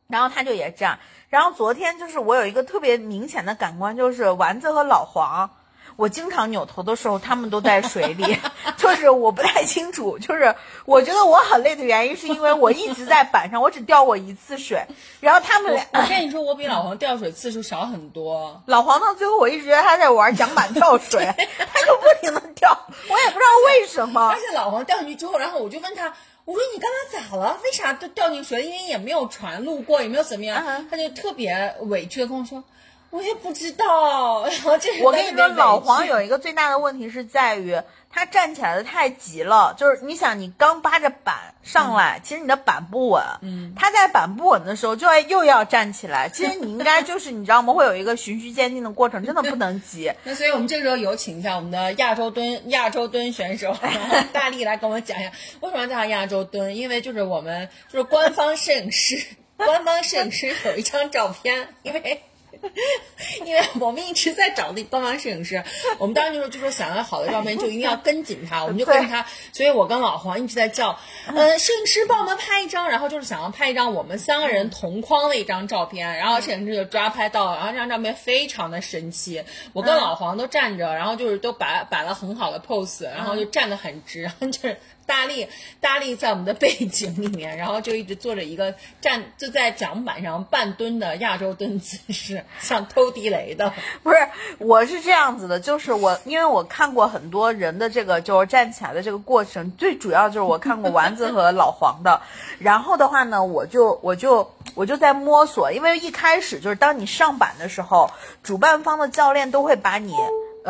[0.10, 1.00] 然后他就也这样。
[1.30, 5.52] 然后昨天就是我有一个特别明显的感官，就是丸子和老黄，
[5.96, 8.38] 我经常扭头的时候，他们都在水里，
[8.78, 14.84] 就是我不太清楚，就是我觉得我很累的原因是因为我一直在板上，我只掉过一次水，
[15.20, 15.86] 然后他们俩。
[15.94, 18.64] 我跟你说，我比老黄掉水次数少很多。
[18.66, 22.76] 老黄到最后，我一直觉得他在玩桨板跳水， 他就不停的跳，
[23.10, 24.40] 我也不知道为什么而。
[24.40, 26.16] 且老黄掉进去之后，然后我就问他，
[26.50, 27.60] 我说你刚才咋了？
[27.64, 28.64] 为啥都掉进水？
[28.64, 32.64] 因为也没有船路过，也没有怎么样，嗯他就特别委屈的跟我说，
[33.10, 34.46] 我也不知道。
[34.46, 36.20] 然后这我跟你说，老黄有。
[36.22, 47.74] 一个最大的问题是在于他站起来的太急了，就是你想，你刚扒着板上来，其实你的板不稳，嗯，他在板不稳的时候就要又要站起来， 其实你应该就是你知道吗？
[47.74, 50.12] 会有一个循序渐进的过程，真的不能急。
[50.24, 53.76] 那所以我们这个时候有请一下我们的亚洲蹲亚洲蹲选手
[54.34, 56.76] 大力来跟我们讲一下为什么要叫他亚洲蹲？
[56.76, 59.24] 因为就是我们就是官方摄影师，
[59.56, 62.22] 官方摄影师有一张照片，因为。
[63.46, 65.64] 因为我们一直在找那帮忙摄影师，
[65.98, 79.44] 我们当时就说就说想要好的照片就一定要跟紧他，我们就跟他，所以我跟老黄一直在叫，呃，摄影师帮我们拍一张，然后就是想要拍一张我们三个人同框的一张照片，然后摄影师就抓拍到了，然后这张照片非常的神奇，
[79.74, 84.78] 我跟老黄都站着，然后就是都摆摆了很好的 pose，然后就站得很直，然后就是。
[85.10, 85.48] 大力，
[85.82, 93.74] 大力在我们的背景里面， 然后就一直做着一个站，就在桨板上半蹲的亚洲蹲姿势，像偷地雷的。
[94.04, 94.18] 不是，
[94.60, 102.22] 我是这样子的，就是我因为我看过很多人的这个就是站起来的这个过程，最主要就是我看过丸子和老黄的，
[102.60, 108.12] 然后的话呢，我就我就我就在摸索，因为一开始就是当你上板的时候，
[108.44, 110.14] 主办方的教练都会把你。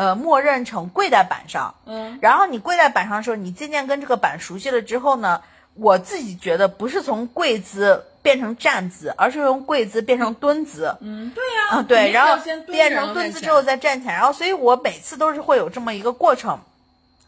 [0.00, 5.42] 呃，默认成跪在板上，嗯，然后你跪在板上的时候，你渐渐跟这个板熟悉了之后呢，
[5.74, 16.60] 我自己觉得不是从跪姿变成站姿，而是从跪姿变成蹲姿，嗯，对呀、啊，对，然后变成蹲姿之后再站起来，然后所以我每次都是会有这么一个过程，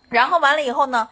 [0.09, 1.11] 然后完了以后呢，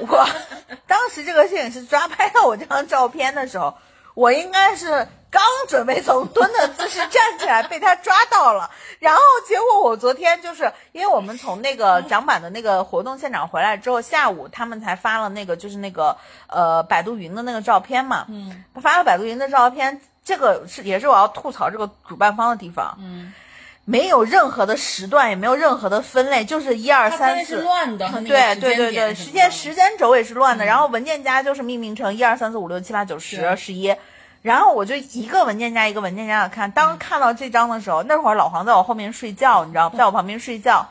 [0.00, 0.28] 我
[0.86, 3.74] 当时这个摄影师抓拍到我这张照片的时候，
[4.14, 8.70] 我应该是刚准备从蹲的姿势站起来，被他抓到了，
[9.00, 16.16] 然后结果我昨天就是因为我们从那个桨板的那个活动现场回来之后，下午他们才发了那个就是那个
[16.46, 23.34] 呃百度云的那个照片嘛，嗯，发了百度云的照片，这个是也是我要吐槽这个主办方的地方，嗯，
[23.84, 27.56] 没有任何的时段，也没有任何的分类，就是一二三四。
[27.56, 33.94] 类是乱的，对对对对，时间时间轴也是乱的，然后文件夹就是命名成一二三四五六七八九十十一，
[34.44, 40.86] 然后我就一个文件夹一个文件夹的看，当看到这张的时候，那会儿老黄在我后面睡觉，你知道，在我旁边睡觉，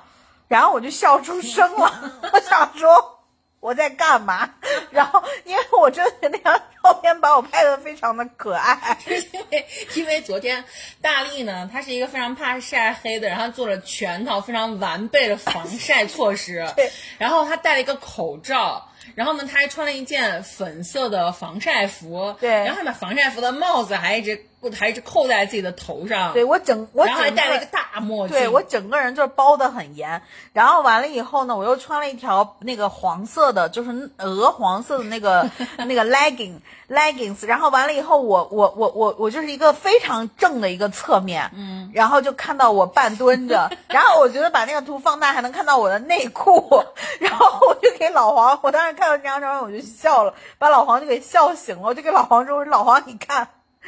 [0.48, 3.12] 然后我就笑出声了， 我想说。
[3.60, 4.56] 我在干嘛？
[4.92, 8.98] 然后，因为我真的那张照片把我拍的非常的可爱。
[9.08, 10.66] 因为因为昨天
[11.00, 18.90] 大力呢，他是一个非常怕晒黑的，然后做了全套非常完备的防晒措施 对，然后他戴了一个口罩。
[19.16, 22.50] 然后呢，他还穿了一件粉色的防晒服，对。
[22.50, 30.22] 然后还把防晒服的帽子还一直还一直扣在自己的头上，对我整我然后还戴了一个大墨镜，对我整个人就是包的很严，
[30.54, 46.84] 然后完了以后呢，我又穿了一条那个黄色的，就是鹅黄色的那个 那个 legging leggings，然后完了以后我，我我我我就是一个非常正的一个侧面，嗯，然后就看到我半蹲着， 然后我觉得把那个图放大还能看到我的内裤，
[47.20, 53.48] 然后我就给老黄，我当时看到这张照片我就笑了，把老黄就给笑醒了，我就给老黄说，我说老黄你看。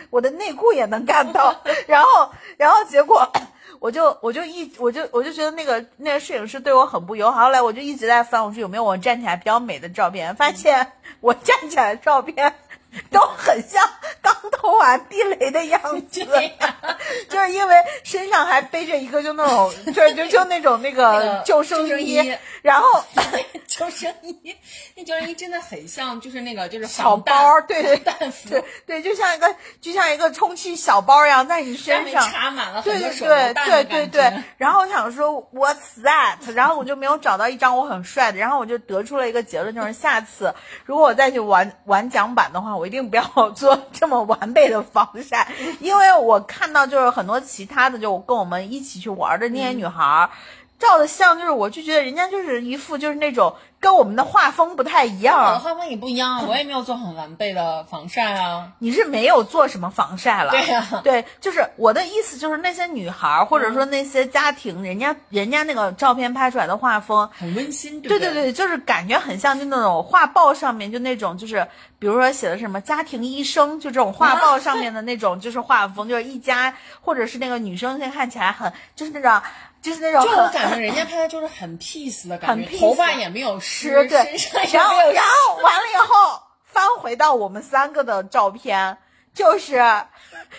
[0.09, 1.55] 我的内裤也能干到，
[1.87, 3.29] 然后，然后结果，
[3.79, 12.53] 我就我就一我就我就觉得那个那个摄影师对我很不友好，后来我就一直在翻，我说有没有我站起来比较美的照片，发现我站起来的照片
[13.11, 13.87] 都很像
[14.21, 15.79] 刚偷完地雷的样
[16.09, 16.25] 子，
[17.29, 22.87] 就是因为身上还背着一个就那种就就就那种那个救生衣衣，然后
[23.67, 24.55] 救生衣，
[24.95, 27.97] 那救生衣真的很像，就是那个就是小包，对对
[28.49, 32.29] 对对，就像一个就像一个充气小包一样在你身上。
[32.29, 36.51] 插满了对对对对对对。，然后我想说 What's that？
[36.53, 40.53] 然后我就没有找到一张我很帅的，然后我就得出了一个结论，就是下次
[40.85, 45.47] 如果我再去玩玩桨板的话，我一定不要做这么完备的防晒，
[45.79, 50.29] 因为我看到就是很多其他的，就跟我们一起去玩的那些女孩儿。
[50.77, 55.59] 照的像，就是我就觉得人家就是一副就是那种跟我们的画风不太一样我的样。
[55.61, 58.71] 画风也不一样，啊我也没有做很完备的防晒啊。
[58.79, 71.67] 你是没有做什么防晒了，对呀对，就是我的意思，就是那些女孩儿或者说那些家庭，人家人家那个照片拍出来的画风，很温馨，对对对对对，就是感觉很像就那种画报上面就那种就是，
[71.99, 79.41] 比如说写的什么家庭医生，就这种画报上面的那种就是画风，就是一家或者是那个女生现在看起来很就是那种
[79.85, 88.97] 就是那种就我感觉人家拍的就是很 peace 的感很觉头发也没有湿，对身上也然后没有然后完了以后翻回到我们三个的照片，
[89.33, 89.75] 就是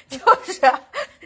[0.09, 0.61] 就是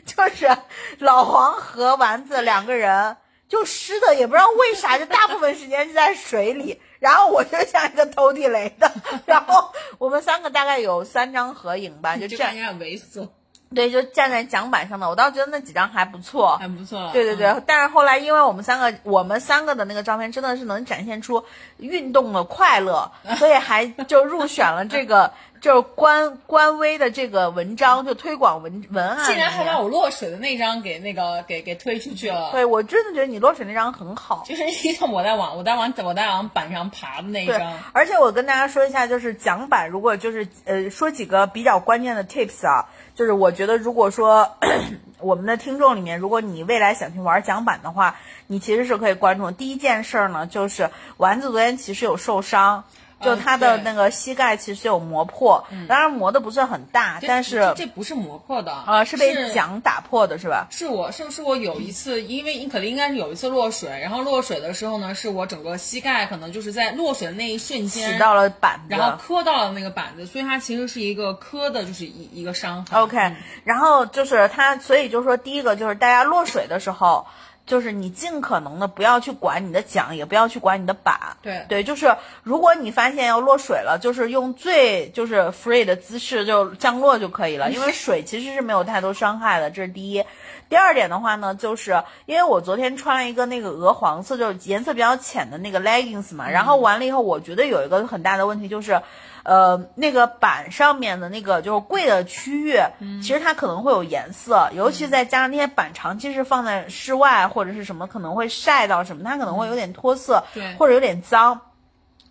[0.06, 0.56] 就是
[0.98, 6.80] 老黄和丸子两个人就湿的，也不知道为啥，就大部分时间是在水里。
[7.00, 8.92] 然后我就像一个偷地雷的，
[9.24, 13.28] 然后我们三个大概有三张合影吧，就这样有点猥琐，
[13.74, 17.10] 对，就站在讲板上的，我倒觉得那几张还不错，还不错。
[17.12, 21.44] 对对对，嗯但是后来因为我们三个，我们三个的那个照片真的是能展现出
[21.76, 29.26] 运动的快乐，所以还就入选了这个就是官官微的这个文章，就推广文文案。
[29.26, 32.50] 竟然还把我落水的那张给那个给给推出去了。
[32.52, 34.42] 对我真的觉得你落水那张很好。
[34.46, 44.56] 就是一个我在往我在往我在往板上爬的那一张，，而且我跟大家说一下，就是桨板，如果就是呃说几个比较关键的 tips 啊，就是我觉得如果说
[45.20, 49.50] 我们的听众里面，如果你未来想去玩桨板的话，你其实是可以关注。
[49.50, 52.84] 第一件事儿呢，就是丸子昨天其实有受伤。
[53.20, 60.66] 就嗯他的那个膝盖其实有磨破，当然磨的不是很大，这但是这这不是磨破的呃是被桨打破的，是吧？
[60.70, 73.00] 是我是不是我有一次，因为你可能应该是有一次落水，然后落水的时候呢，是我整个膝盖可能就是在落水的那一瞬间起到了板子，然后磕到了那个板子，所以它其实是一个磕的，就是一一个伤痕。
[73.00, 77.26] OK，然后就是他，所以就是说，第一个就是大家落水的时候，
[77.66, 81.36] 就是你尽可能的不要去管你的桨，也不要去管你的板。
[81.42, 90.24] 对对，就是如果你发现要落水了，就是用最就是 free 的姿势就降落就可以了， 因为水其实是没有太多伤害的，这是第一。
[90.68, 99.00] 第二点的话呢，就是因为我昨天穿了一个那个鹅黄色，就是颜色比较浅的那个 leggings 嘛，然后完了以后，我觉得有一个很大的问题就是。
[99.42, 102.78] 呃，那个板上面的那个就是贵的区域，
[103.22, 110.74] 其实它可能会有颜色，尤其再加上那些板长期是放在室外或者是什么，可能会晒到什么，它可能会有点脱色，对。
[110.76, 111.60] 或者有点脏。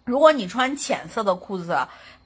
[0.06, 1.78] 如果你穿浅色的裤子，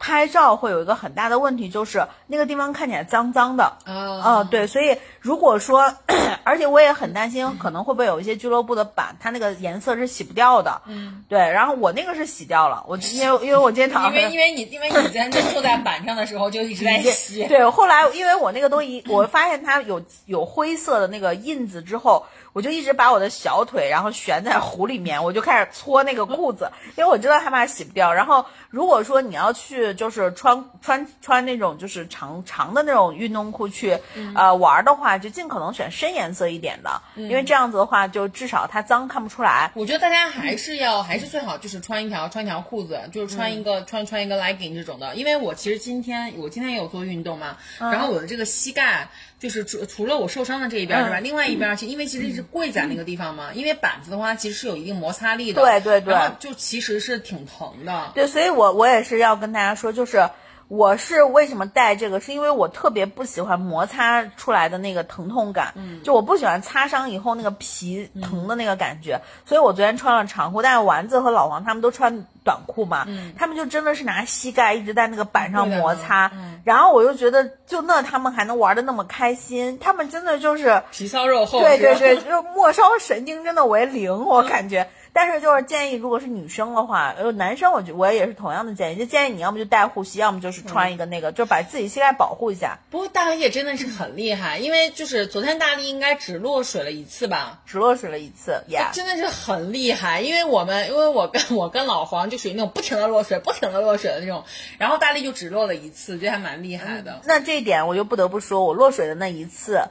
[0.04, 3.64] 拍照会有一个很大的问题，就是那个地方看起来脏脏的。
[3.86, 5.94] 啊啊、对，所以如果说，
[6.44, 10.82] 而且我也很担心，可能会不会有一些俱乐部的板，它那个颜色是洗不掉的。
[10.88, 28.14] 嗯，对，然后我那个是洗掉了，我 因为因为我今天早上因为因为你因为你在那坐在板上的时候就一直在洗，对，后来因为我那个东西，我发现它有有灰色的那个印子之后，我就一直把我的小腿然后悬在湖里面，我就开始搓那个裤子，因为我知道害怕洗不掉。
[28.14, 39.72] 然后如果说你要去去就是穿穿穿那种就是长长的那种运动裤去、嗯呃玩的话，就尽可能选深颜色一点的，因为这样子的话，就至少它脏看不出来。
[39.74, 45.16] 我觉得大家还是要，还是最好就是穿一条穿一条裤子，就是穿一个、嗯穿穿一个 legging 这种的。
[45.16, 49.08] 因为我其实今天我今天也有做运动嘛，嗯然后我的这个膝盖
[49.44, 56.14] 就是除除了我受伤的这一边嗯是吧，另外一边其实因为其实是跪在那个地方嘛，因为板子的话其实是有一定摩擦力的，对对对。
[56.14, 58.12] 然后就其实是挺疼的。
[58.16, 60.30] 对，所以我我也是要跟大家说，就是
[60.70, 76.32] 我是为什么戴这个，是因为我特别不喜欢摩擦出来的那个疼痛感，嗯，就我不喜欢擦伤以后那个皮疼的那个感觉，所以我昨天穿了长裤，但是丸子和老王他们都穿短裤嘛，嗯，他们就真的是拿膝盖一直在那个板上摩擦，
[76.64, 80.82] 然后我就觉得，就那他们还能玩的那么开心，他们真的就是。
[80.92, 84.88] 皮糙肉厚，对对对，就是末梢神经真的为零，我感觉。
[85.14, 92.80] 但是就是建议，如果是女生的话，呃，男生我觉我也是同样的建议，就建议你要么就带护膝，要么就是穿一个那个，就把自己膝盖保护一下。
[92.90, 98.92] 不过大力也真的是很厉害，因为就是昨天大力应该只落水了一次吧，只落水了一次，yeah。
[98.92, 104.44] 真的是很厉害，因为我们因为我跟我跟老黄就属于那种不停的落水、不停的落水的那种，
[104.80, 107.22] 然后大力就只落了一次，就还蛮厉害的。
[107.26, 109.84] 那这一点我就不得不说，我落水的那一次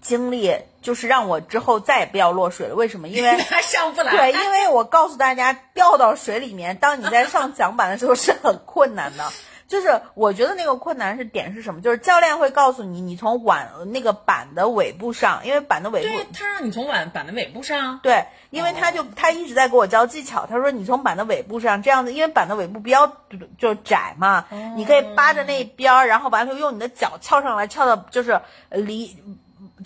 [0.00, 2.74] 经历，就是让我之后再也不要落水了。
[2.74, 3.08] 为什么？
[3.08, 9.24] 因为他 上不来，对，因为我告诉大家，掉到水里面，当你在上桨板的时候是很困难的。
[9.66, 11.80] 就是我觉得那个困难是点是什么？
[11.80, 23.12] 就是教练会告诉你，你从碗那个板的尾部上，因为板的尾部对他让你从碗板的尾部上，对，因为他就他一直在给我教技巧，他说你从板的尾部上这样子，因为板的尾部比较
[23.58, 29.16] 就窄嘛，你可以扒着那边儿，然后完了用你的脚翘上来，翘到就是呃离。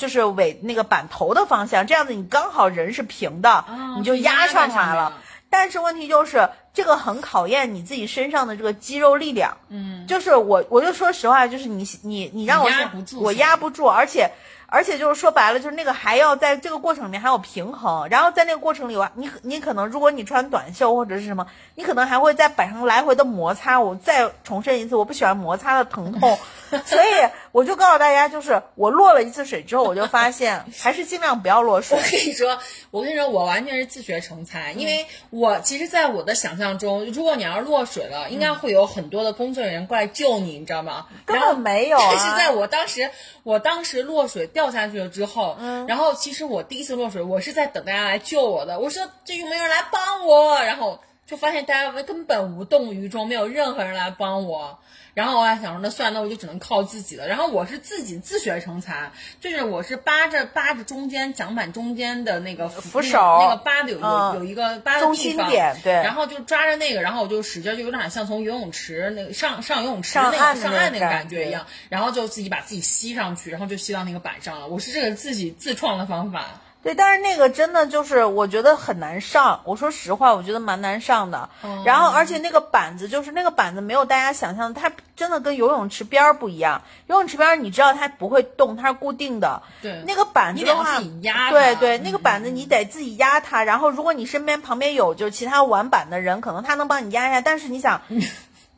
[0.01, 3.67] 就是尾那个板头的方向，这样子你刚好人是平的，
[3.99, 5.13] 你就压上来了。
[5.51, 9.59] 但是问题就是这个很考验你自己身上的这个肌肉力量。
[9.69, 14.31] 嗯，就是我我就说实话，就是你你你让我压不住我压不住，而且
[14.71, 23.81] 而且就是说白了，就是那个还要在这个过程里面还有平衡，然后在那个过程里，你你可能如果你穿短袖或者是什么，你可能还会在板上来回的摩擦。
[23.81, 26.39] 我再重申一次，我不喜欢摩擦的疼痛，
[26.87, 27.07] 所以
[27.53, 32.03] 我就告诉大家，就是我落了一次水之后，我就发现 还是尽量不要落水我。
[32.03, 32.59] 跟你说，
[32.91, 41.07] 我跟你说，我完全是自学成才，因为我其实，在我的想象中，如果你要是落水了，应该会有很多的工作人员过来救你，你知道吗？
[41.27, 43.11] 根本没有啊但 是在我当时，
[43.43, 48.81] 我当时落水掉下去了之后，嗯，然后其实我第一次落水，我是在等大家来救我的。
[48.81, 50.61] 我说这有没有人来帮我？
[50.61, 54.81] 然后就发现大家根本无动于衷，没有任何人来帮我。
[55.15, 57.27] 然后我还想说，那算了，那我就只能靠自己了。
[57.27, 74.69] 然后我是自己自学成才，就是我是扒着扒着中间桨板中间的那个扶手那个扒的有有、嗯有一个扒的中地方，心点对然后就抓着那个，然后我就使劲，就有点像从游泳池那个上上游泳池那个上岸那个感觉一样，然后就自己把自己吸上去，然后就吸到那个板上了。
[74.69, 76.61] 我是这个自己自创的方法。
[76.83, 79.61] 对，但是那个真的就是我觉得很难上。
[79.65, 81.49] 我说实话，我觉得蛮难上的。
[81.61, 86.81] 哦然后，而且那个板子就是那个板子没有大家想象的，它真的跟游泳池边儿不一样。
[87.07, 89.63] 游泳池边儿你知道它不会动，它是固定的。
[89.83, 93.63] 对那个板子的话，你得自己压它对对，那个嗯板子你得自己压它。
[93.63, 97.41] 然后，如果你身边旁边有就是其他玩板的人，可能他能帮你压一下。
[97.41, 98.01] 但是你想。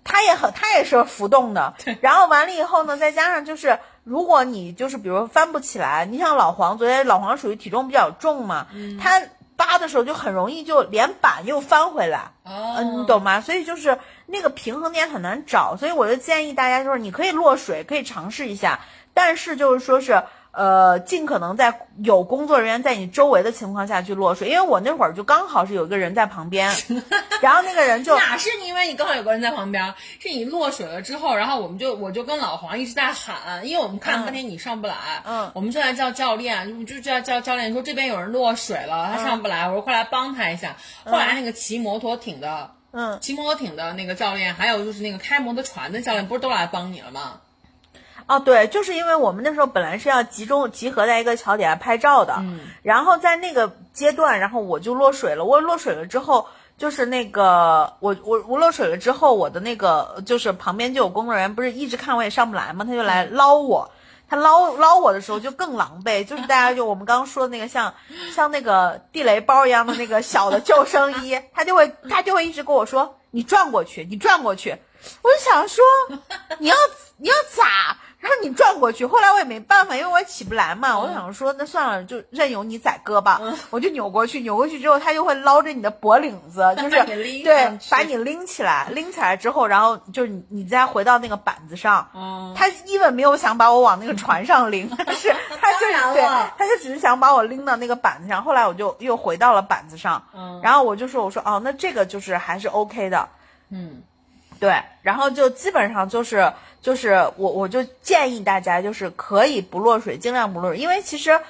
[0.04, 1.74] 它也很，它也是浮动的。
[2.02, 8.66] 然后完了以后呢，再加上就是，如果你就是比如翻不起来，你像老黄，昨天老黄属于体重比较重嘛，
[9.00, 9.22] 他
[9.56, 12.32] 扒的时候就很容易就连板又翻回来。
[12.44, 13.40] 哦，嗯，你懂吗？
[13.40, 18.80] 所以就是那个平衡点很难找，所以我就建议大家就是你可以落水，可以尝试一下，
[19.14, 20.22] 但是就是说是。
[20.52, 26.70] 呃，尽可能在有工作人员在你周围的情况下去落水，因为我那会儿就刚好是有一个人在旁边，
[27.40, 34.94] 然后那个人就哪是因为你刚好有个人在旁边，是你落水了之后，然后我们就我就跟老黄一直在喊，因为我们看了半天你上不来，
[35.24, 35.50] 嗯。
[35.54, 40.76] 我们就在叫教练，就就叫叫教练说这边有人落水了，他上不来，我说快来帮他一下。
[41.06, 47.40] 后来那个骑摩托艇的，嗯，骑摩托艇的那个教练，还有就是那个开摩托船的教练，不是都来帮你了吗？
[48.26, 55.44] 哦，对，就是因为我们那时候本来是要集中集合在一个桥底下拍照的，嗯然后在那个阶段，然后我就落水了。
[55.44, 56.46] 我落水了之后，
[56.78, 62.84] 就是那个我我我落水了之后，我的那个就是旁边就有工作人员，不是一直看我也上不来吗？
[62.84, 63.90] 他就来捞我。
[64.28, 67.92] 他捞捞我的时候就更狼狈，就是大家就我们刚刚说的那个像
[68.34, 74.70] 像那个地雷包一样的那个小的救生衣，他就会他就会一直跟我说你转过去，你转过去，
[75.20, 75.84] 我就想说，
[76.58, 76.74] 你要
[77.18, 77.98] 你要咋？
[78.22, 80.96] 然后你转过去，后来我也没办法，因为我也起不来嘛。
[80.96, 83.40] 我想说，那算了，就任由你宰割吧。
[83.68, 86.90] 我就扭过去，扭过去之后，他就会捞着你的脖领子， 就是
[87.42, 92.08] 对把你拎起来，拎起来之后，然后就是你你再回到那个板子上。
[92.14, 96.22] 嗯，他一本没有想把我往那个船上拎，但 是他就是对
[96.56, 98.40] 他就只是想把我拎到那个板子上。
[98.44, 103.28] 后来我就又回到了板子上，嗯然后我就说，我说哦，那这个就是还是 OK 的。
[103.70, 104.00] 嗯，
[104.60, 106.52] 对，然后就基本上就是
[106.82, 111.40] 就是我我就建议大家就是可以不落水，尽量不落水，因为其实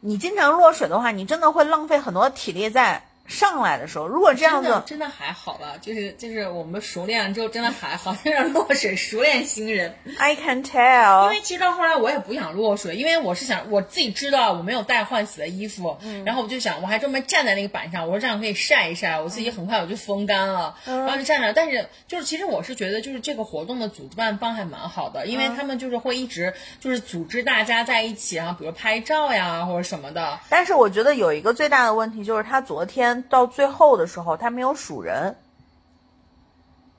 [0.00, 3.02] 你经常落水的话，你真的会浪费很多体力在
[3.32, 4.06] 上来的时候。
[4.06, 9.94] 如果这样子，真的真的还好吧，就是就是我们熟练了之后，真的还好，就 让落水熟练新人。
[10.18, 21.52] I can tell，因为其实到后来我也不想落水，因为我是想我自己知道我没有带换洗的衣服，然后我就想我还专门站在那个板上，我说这样可以晒一晒，我自己很快我就风干了，然后就站着。
[21.52, 30.38] 但是就是其实我是觉得就是这个活动的主办方还蛮好的，因为他们就是会一直就是组织大家在一起，然后比如拍照呀或者什么的。
[30.48, 35.36] 但是我觉得有一个最大的问题就是他昨天到最后的时候他没有数人。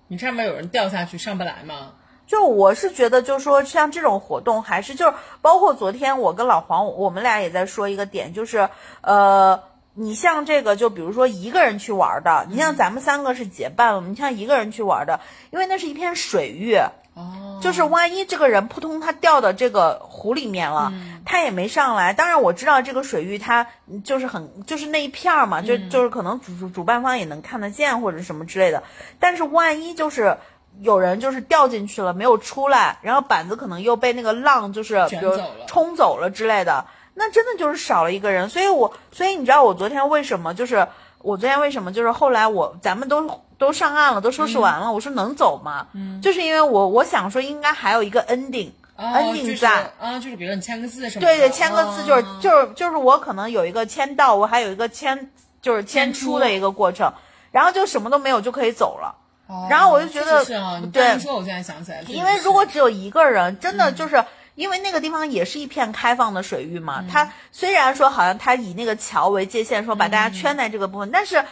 [0.08, 1.94] 你上面有人掉下去上不来吗？
[2.26, 8.70] 就我是觉得，就是说像这种活动，还是就是包括昨天我跟老黄，我们俩也在说一个点，就是
[9.02, 9.62] 呃，
[9.96, 15.20] 你像这个，就比如说一个人去玩的，你像咱们三个是结伴了，你像一个人去玩的，
[15.52, 16.78] 因为那是一片水域，
[17.14, 20.92] 哦，就是万一这个人扑通他掉到这个湖里面了，
[21.26, 22.12] 他也没上来。
[22.14, 28.82] 当然我知道这个水域它嗯就是很就是那一片儿嘛，就就是可能主主主办方也能看得见或者什么之类的。
[29.20, 30.38] 但是万一就是
[30.82, 38.50] 有人就是掉进去了没有出来，然后板子可能又被那个浪就是比如冲走了之类的，那真的就是少了一个人。
[38.50, 40.88] 所以我所以你知道我昨天为什么就是
[41.20, 45.88] 我昨天为什么就是后来我咱们都都上岸了，都收拾完了，我说能走吗？
[45.94, 48.72] 嗯，就是因为我我想说应该还有一个 ending。
[48.96, 57.12] 哦，ending 就是在啊，就是比如说你签个字什么的，对对，签个字就是、哦就是就是我可能有一个签到，我还有一个签就是签签出出的一个过程，
[57.52, 59.16] 然后就什么都没有就可以走了。
[59.48, 64.24] 哦然后我就觉得是啊，对说，我现在想起来，因为如果只有一个人，真嗯的就是。
[64.56, 71.44] 因为那个地方也是一片开放的水域嘛，它虽然说好像它以那个桥为界限，说把大家圈在这个部分，但是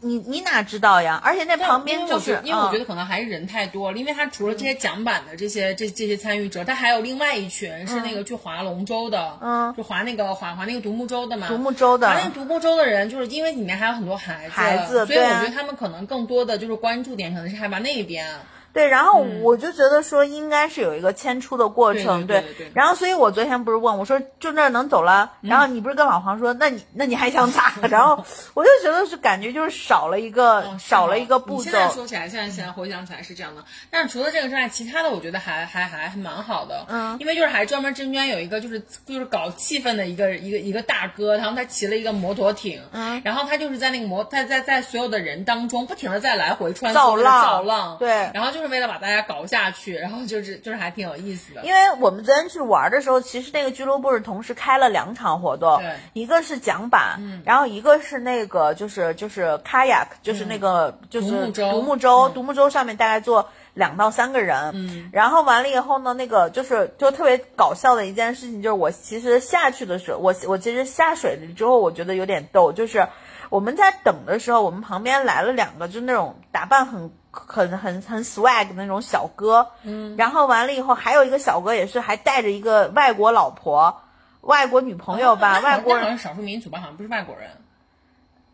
[0.00, 1.20] 你你哪知道呀？
[1.24, 9.74] 而且那旁边就是，因为我觉嗯得可能还是人太多了，因为他除了这些桨板的这些这这些参与者，他还有另外一群是那个去划龙舟的，嗯。
[9.74, 12.06] 就划那个划划那个独木舟的嘛，独木舟的。
[12.06, 18.26] 划那个独木舟的人，就是因为里面还有很多孩子，孩子所以我觉得他们可能更多的就是关注点可能是害怕那边，
[18.72, 27.74] 对，然后我就觉得说应该是有一个迁出的过程，嗯对对对对然后所以我昨天不是问我说就那儿能走了，然后你不是跟老黄说，那你那你还想咋？
[27.90, 31.72] 然后我就觉得是感觉就是少了一个、少了一个步骤你现。
[31.72, 33.62] 在说起来，现在现在回想起来是这样的。
[33.90, 36.86] 但是除了这个之外，其他的我觉得还还还还蛮好的。
[36.88, 51.62] 嗯因为就是还专门中间有一个就是就是搞气氛的一个一个一个大哥，然后他骑了一个摩托艇，嗯，然后他就是在那个摩他在在所有的人当中不停的在来回穿梭着造浪造浪，对然后就是为了把大家搞下去，然后就是就是还挺有意思的。
[51.64, 73.08] 因为我们昨天去玩的时候，其实那个俱乐部是同时开了两场活动对，一个是桨板，嗯然后一个是那个就是就是 kayak，就是那个、就是独木舟独木舟，嗯独木舟上面大概坐两到三个人，嗯，然后完了以后呢，那个就是就特别搞笑的一件事情，就是我其实下去的时候，我我其实下水了之后，我觉得有点逗，就是
[73.50, 84.02] 我们在等的时候，我们旁边来了两个，就那种打扮很很很很 swag 的那种小哥，嗯，然后完了以后，还有一个小哥也是还带着一个外国老婆。
[84.42, 87.48] 外国女朋友吧，哦外国人好像少数民族吧，好像不是外国人，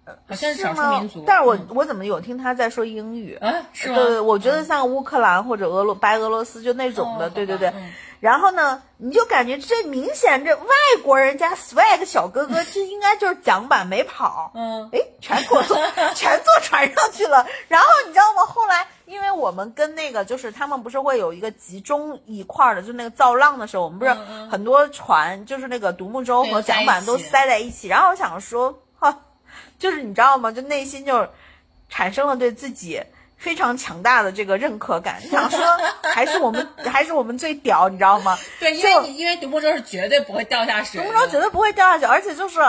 [0.05, 1.25] 好像是少数民族。
[1.27, 3.37] 但是我、嗯我怎么有听他在说英语？
[3.37, 3.95] 啊是吗？
[3.97, 7.73] 对对，我觉得嗯像乌克兰或者俄罗白俄罗斯就那种的，哦对对对。
[8.21, 10.67] 然后呢，你就感觉这明显这外
[11.05, 14.51] 国人家 swag 小哥哥，这应该就是桨板没跑。
[14.55, 15.77] 嗯哎，全给我坐，
[16.15, 17.47] 全坐船上去了。
[17.69, 18.43] 然后你知道吗？
[18.45, 24.13] 后来，因为我们跟那个就是他们不是会有一个集中一块儿的，就那个造浪的时候，我们不是
[24.51, 27.87] 很多船，就是那个独木舟和桨板都塞在一起。
[27.87, 29.21] 然后我想说，哈，
[29.79, 30.51] 就是你知道吗？
[30.51, 31.29] 就内心就
[31.89, 33.01] 产生了对自己。
[33.39, 35.61] 非常强大的这个认可感， 想说
[36.03, 38.37] 还是我们还是我们最屌，你知道吗？
[38.61, 42.61] 对，因为因为独木舟是绝对不会掉下水的，独木舟绝对不会掉下去，而且就是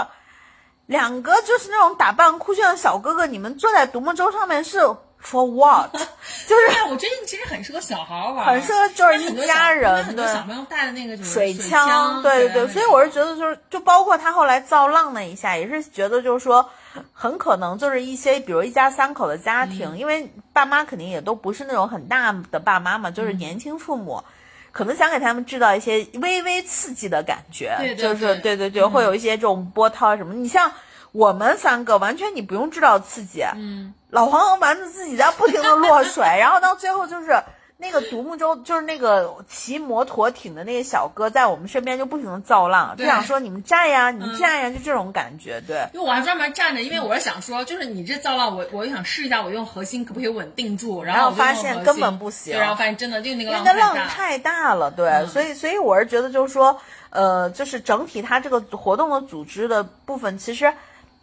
[0.85, 4.79] 两个就是那种打扮酷炫的小哥哥，你们坐在独木舟上面是
[5.21, 5.91] For what？
[6.47, 16.69] 就是哎，我觉得其实很适合小孩玩，很适合就是一家人对很多小朋友带的那个水枪，对对对，所以我是觉得就是，就包括他后来造浪那一下，也是觉得就是说，
[17.13, 24.23] 很可能就是一些，比如一家三口的家庭，嗯因为爸妈肯定也都不是那种很大的爸妈嘛，嗯就是年轻父母。
[24.71, 30.31] 可能想给他们制造一些微微刺激的感觉，对对就是对对对对，会有一些这种波涛什么。
[30.35, 30.71] 你像
[31.11, 37.41] 我们三个，完全你不用制造刺激，嗯，老黄和丸子自己在不停的落水，然后到最后就是
[37.81, 44.37] 那个独木舟，就是那个骑摩托艇的那个小哥在我们身边就不停的造浪，就想说你们站呀，你们嗯。
[44.37, 45.87] 站呀，就这种感觉，对。
[45.93, 55.27] 因为我还专门站着，因为我是想说，就是你这造浪，我我就想试一下，我用核心可不可以稳定住，然然后发现根本不行对，然后发现真的就那个因为那浪太大，太大了，对，嗯。
[55.27, 56.77] 所以所以我是觉得就是说，
[57.11, 60.73] 呃，就是整体它这个活动的组织的部分其实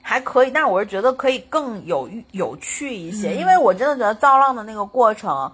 [0.01, 3.37] 还可以，但是我是觉得可以更有有趣一些，嗯。
[3.37, 5.53] 因为我真的觉得造浪的那个过程，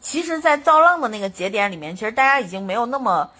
[0.00, 3.30] 其实，在造浪的那个节点里面，其实大家已经没有那么，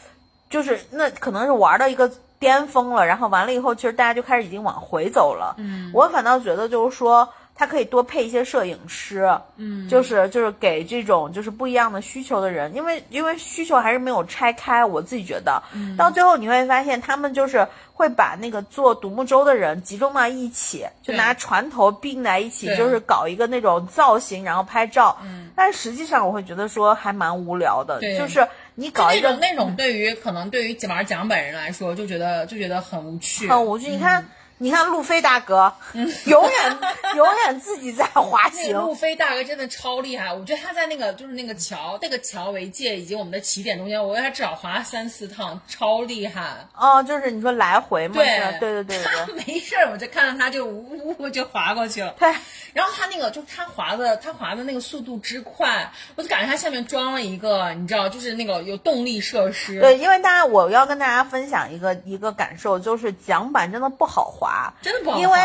[0.49, 5.55] 就是那可能是玩到一个巅峰了，然后完了以后，其实大家就开始已经往回走了。
[5.59, 15.96] 嗯我反倒觉得就是说，它可以多配一些摄影师，嗯，就是就是给这种就是不一样的需求的人，因为因为需求还是没有拆开，我自己觉得，嗯。
[15.96, 25.18] 到最后你会发现他们就是会把那个做独木舟的人集中到一起，就拿船头并在一起，就是搞一个那种造型，然后拍照。
[25.22, 28.16] 嗯，但实际上我会觉得说还蛮无聊的，对。
[28.16, 33.90] 就是你搞一个那种那种对于可能对于玩桨本人来说，就觉得就觉得很无趣，很无趣。
[33.90, 34.26] 你看，嗯
[34.63, 35.73] 你看路飞大哥，
[36.27, 36.79] 永远
[37.17, 38.77] 永远自己在滑那行。
[38.77, 46.69] 路飞大哥真的超厉害，我觉得他在那个就是那个桥，那个桥为界以及我们的起点中间，我觉得他至少滑三四趟，超厉害。
[46.77, 48.27] 哦，就是你说来回嘛，对
[48.61, 49.35] 对对对对他对。
[49.47, 52.15] 没事儿，我就看到他就呜呜呜就滑过去了。
[52.19, 52.31] 对，
[52.75, 59.81] 然后他那个就他滑的，他滑的那个速度之快，我就感觉他下面装了一个，你知道，就是那个有动力设施。
[59.81, 64.49] 对，因为大家我要跟大家分享一个一个感受，就是桨板真的不好滑，
[64.82, 65.22] 真的不好滑。
[65.22, 65.38] 因为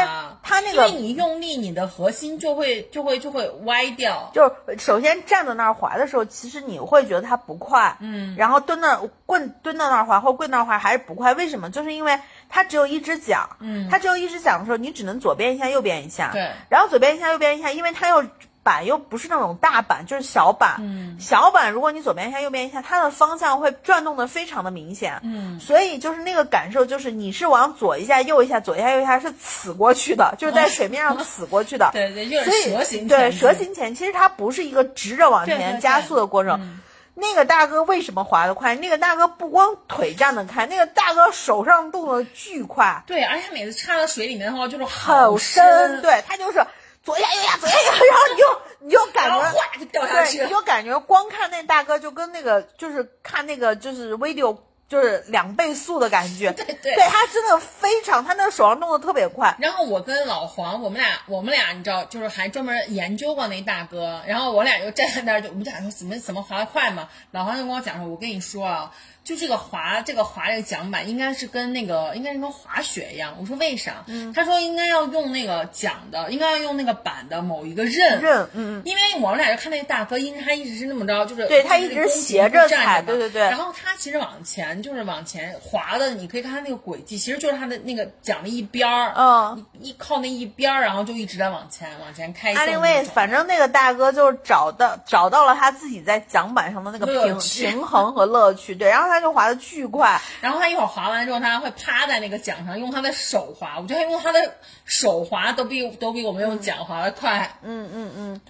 [0.43, 4.29] 它那个因为你用力，你的核心就会就会就会歪掉。
[4.33, 11.69] 就是首先站在那儿滑的时候，其实你会觉得它不快，嗯，然后蹲那儿棍蹲到那儿滑或跪那儿滑还是不快，为什么？
[11.69, 13.89] 就是因为它只有一只脚，嗯。
[13.89, 18.23] 它只有一只脚的时候，你只能左边一下右边一下，对，然后左边一下右边一下，因为它又
[18.66, 31.91] 板又不是那种大板，就是小板，嗯小板如果你左边一下右边一下，它的方向会转动的非常的明显，嗯，所以就是那个感受，就是你是往左一下右一下，左一下右一下是呲过去的，就是在水面上呲过去的。
[31.93, 36.59] 对对，就是蛇形对前进蛇形前，其实它不是一个直着往对对对前加速的过程。
[36.59, 36.82] 嗯
[37.18, 38.76] 那个大哥为什么滑得快？
[38.76, 46.61] 那个大哥不光腿站得开，那个大哥手上动作巨快，对，而且他每次插到水里面的话，就是好深，对他就是
[47.05, 50.49] 左一下右一下左一下右一下，然后你就你就感觉然后哗就掉下对，去你。
[50.49, 59.55] 就感觉光看那大哥就跟那个就是看那个就是 video 就是两倍速的感觉， 对对对他真的非常，他那个手上动作特别快。
[59.59, 64.21] 然后我跟老黄，我们俩，我们俩，你知道，就是还专门研究过那大哥。
[64.27, 67.09] 然后我俩就站在那儿，就我们俩说怎么怎么滑得快嘛。
[67.31, 68.91] 老黄就跟我讲说，我跟你说啊，
[69.26, 73.36] 就这个滑这个滑这个桨板，应该是跟那个应该是跟滑雪一样。
[73.39, 74.03] 我说为啥？
[74.05, 78.21] 嗯他说应该要用那个桨的，应该要用那个板的某一个刃。
[78.21, 92.84] 刃，嗯嗯，因为我们俩就看那个大哥，因为他一直是那么着，就是对他一直斜着站嘛踩对对对然后他其实往前就是往前滑的，你可以看他那个轨迹，其实就是他的那个桨的一边儿，嗯一一靠那一边儿，然后就一直在往前往前开动那种。
[92.84, 103.76] Anyway，反正那个大哥就是找到找到了他自己在桨板上的那个平平衡和乐趣，对，然后他就滑的巨快，然后他一会儿滑完之后，他会趴在那个桨上，用他的手滑。
[103.80, 104.55] 我觉得他用他的
[104.86, 107.57] 手滑都比都比我们用桨滑的快。
[107.63, 108.41] 嗯嗯嗯，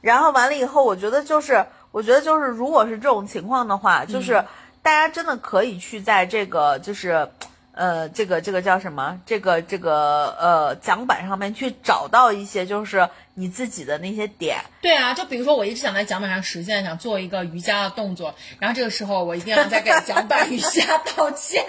[0.00, 4.44] 然后完了以后，我觉得就是，我觉得就是，如果是这种情况的话，就是
[4.82, 7.30] 大家真的可以去在这个就是。
[7.76, 9.20] 呃，这个这个叫什么？
[9.26, 21.64] 这个这个呃，讲板上面去找到一些就是你自己的那些点，对啊，就比如说我一直想在讲板上实现，想做一个瑜伽的动作，然后这个时候我一定要再给讲板瑜伽 道歉。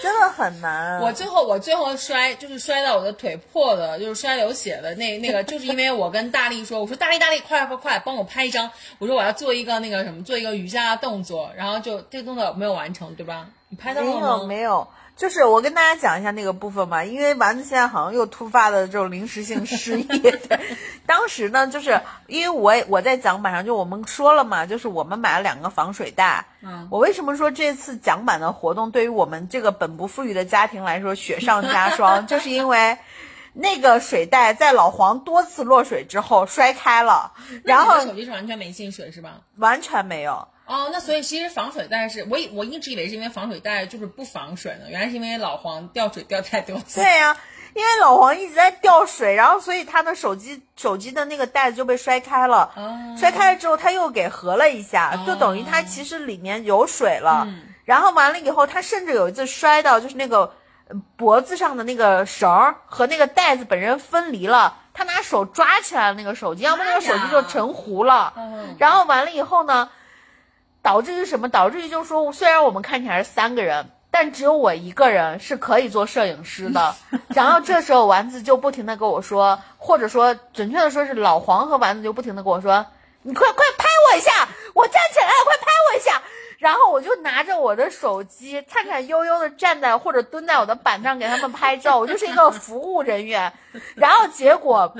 [0.00, 1.00] 真的很难。
[1.00, 13.48] 我最后我最后摔就是摔到我的腿破的，就是摔流血的那那个，就是因为我跟大力说，我说大力大力快快快，帮我拍一张，我说我要做一个那个什么，做一个瑜伽的动作，然后就这个动作没有完成，对吧？
[13.70, 14.44] 你拍到没有了吗？
[14.46, 14.86] 没有，
[15.18, 20.06] 就是我跟大家讲一下那个部分吧，因为丸子现在好像又突发的这种临时性失忆。
[21.06, 26.46] 当时呢，就是因为我也我在讲板上，就我们说了嘛，就是我们买了两个防水袋。
[26.62, 32.96] 嗯，我为什么说这次讲板的活动对于我们这个本不富裕的家庭来说雪上加霜，就是因为。
[33.60, 37.32] 那个水袋在老黄多次落水之后摔开了，
[37.64, 39.40] 然后手机是完全没进水是吧？
[39.56, 40.46] 完全没有。
[40.68, 47.00] 哦，那所以其实防水袋是我以我一直以为是因为防水袋就是不防水呢，原来是因为老黄掉水掉太多次。
[47.00, 47.36] 对呀、
[47.74, 52.70] 因为老黄一直在掉水，然后所以他的手机手机的那个袋子就被摔开了。
[52.76, 57.44] 哦摔开了之后，他又给合了一下，哦就等于他其实里面有水了。
[57.46, 60.52] 嗯然后完了以后，他甚至有一次摔到就是那个
[60.88, 68.34] 呃脖子上的那个绳儿和那个袋子本身分离了，他拿手抓起来了那个手机，要不那个手机就沉糊了。
[68.36, 69.88] 嗯然后完了以后呢，
[70.88, 71.50] 导致于什么？
[71.50, 76.94] 导致于就是说，虽然我们看起来是三个人，但只有我一个人是可以做摄影师的。
[77.36, 82.86] 然后这时候丸子就不停的跟我说，或者说准确的说是老黄和丸子就不停的跟我说
[83.20, 86.22] ：“你快快拍我一下，我站起来了，快拍我一下。”
[86.58, 93.52] 然后我就拿着我的手机，颤颤悠悠的站在或者蹲在我的板上给他们拍照， 我就是一个服务人员。
[93.94, 94.94] 然后结果，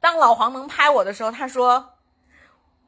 [0.00, 1.94] 当老黄能拍我的时候，他说。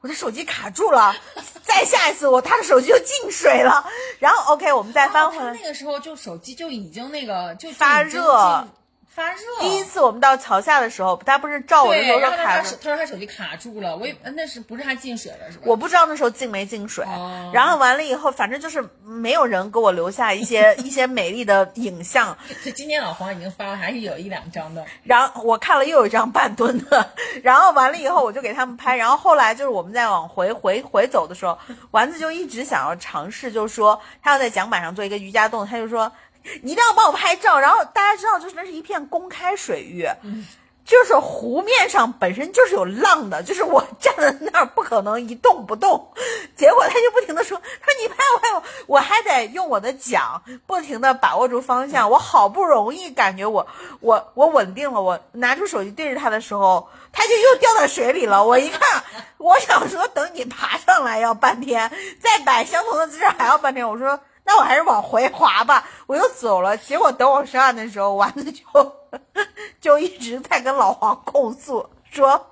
[0.01, 1.15] 我的手机卡住了，
[1.63, 3.85] 再下一次我他的手机就进水了。
[4.19, 5.53] 然后 OK，我们再翻回来。
[5.55, 8.71] 他那个时候就手机就已经那个就发就已经热进
[9.13, 9.39] 发热。
[9.61, 15.65] 第一次我们到桥下的时候，他不是照我的时，候他卡住他手，他说他手机卡住了，我以呃那是不是他进水了是吧？
[15.67, 17.05] 我不知道那时候进没进水。
[17.05, 22.37] 哦然后完了以后，反正就是没有人给我留下一些 一些美丽的影像。
[22.65, 24.85] 就今天老黄已经发了，还是有一两张的。
[25.03, 27.11] 然后我看了又有一张半蹲的，
[27.43, 31.59] 然后完了以后我就给他们拍，然后后来就是我们在往回回回走的时候，
[31.91, 36.13] 丸子就一直想要尝试，就是说他要在桨板上做一个瑜伽动作，他就说
[36.63, 40.09] 你一定要帮我拍照，然后大家知道就是那是一片公开水域。
[40.83, 46.13] 就是湖面上本身就是有浪的，就是我站在那儿不可能一动不动，
[46.57, 53.69] 结果他就不停的说，他说你拍我拍我，我还得用我的桨不停的把握住方向，我好不容易感觉我
[54.01, 58.45] 我我稳定了，我拿出手机对着他的时候，他就又掉到水里了。
[58.45, 59.05] 我一看，
[59.39, 64.19] 我想说等你爬上来要半天，再摆相同的姿势还要半天，我说。
[64.51, 66.77] 那我还是往回滑吧，我又走了。
[66.77, 68.65] 结果等我上岸的时候，丸子就
[69.81, 72.51] 就一直在跟老黄控诉说：“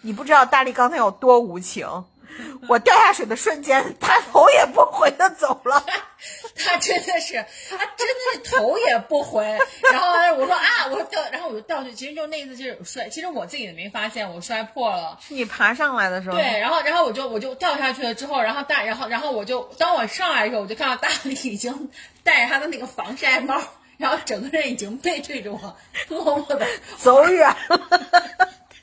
[0.00, 1.86] 你不知道大力刚才有多无情，
[2.68, 5.84] 我掉下水的瞬间，他头也不回的走了。
[6.56, 7.34] 他真的是，
[7.70, 9.44] 他真的是头也不回。
[9.92, 10.08] 然后，
[10.40, 11.94] 我说啊，我说掉，然后我就掉下去。
[11.94, 15.18] 其实就那一次就是摔，其实我自己也没发现我摔破了。
[15.20, 21.90] 是你爬上来的时候，对，然后然后我就我就掉下去了之后，然后大然后然后我就当我上来的时候，我就看到大力已经
[22.24, 23.60] 戴着他的那个防晒帽，
[23.96, 25.76] 然后整个人已经背对着我，
[26.08, 26.66] 默默的
[26.96, 27.78] 走远了。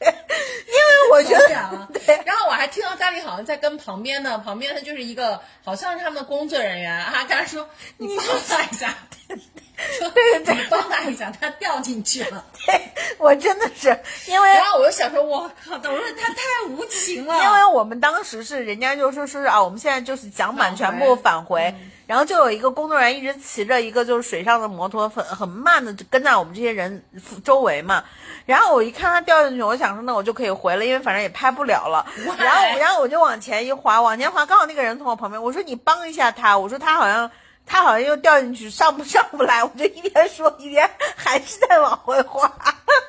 [0.06, 0.14] 对，
[0.68, 2.00] 因为我觉走得。
[2.06, 8.96] 对，然后我还听到大力好像在跟旁边的旁边的就是一个好像是他们的工作人员啊，跟他说你帮他一下，
[9.28, 12.46] 对对对你帮他一下，他掉进去了。
[12.66, 12.82] 对，
[13.18, 13.98] 我真的是
[14.28, 17.44] 因为然后我就想说，我靠，我说他太无情了。
[17.44, 21.74] 因为我们当时是人家就说说是啊，我们现在就是奖满全部返回，
[22.08, 27.04] 然后就有一个工作人员一直骑着一个就是水上的摩托，很很慢的跟在我们这些人
[27.44, 28.04] 周围嘛。
[28.46, 32.06] 然后我一看他掉进去，我想说那我就可以回了，因为反正也拍不了了。
[32.38, 37.32] 然后然后我就往前一滑，往前滑，刚好那个人从我旁边，我说你帮一下他，我说他好像。
[37.68, 42.42] 他好像又掉进去，上不上不来，我就一边说一边还是在往回滑。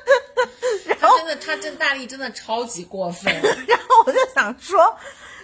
[0.99, 3.31] 然后真的，他这大力真的超级过分。
[3.69, 4.97] 然后我就想说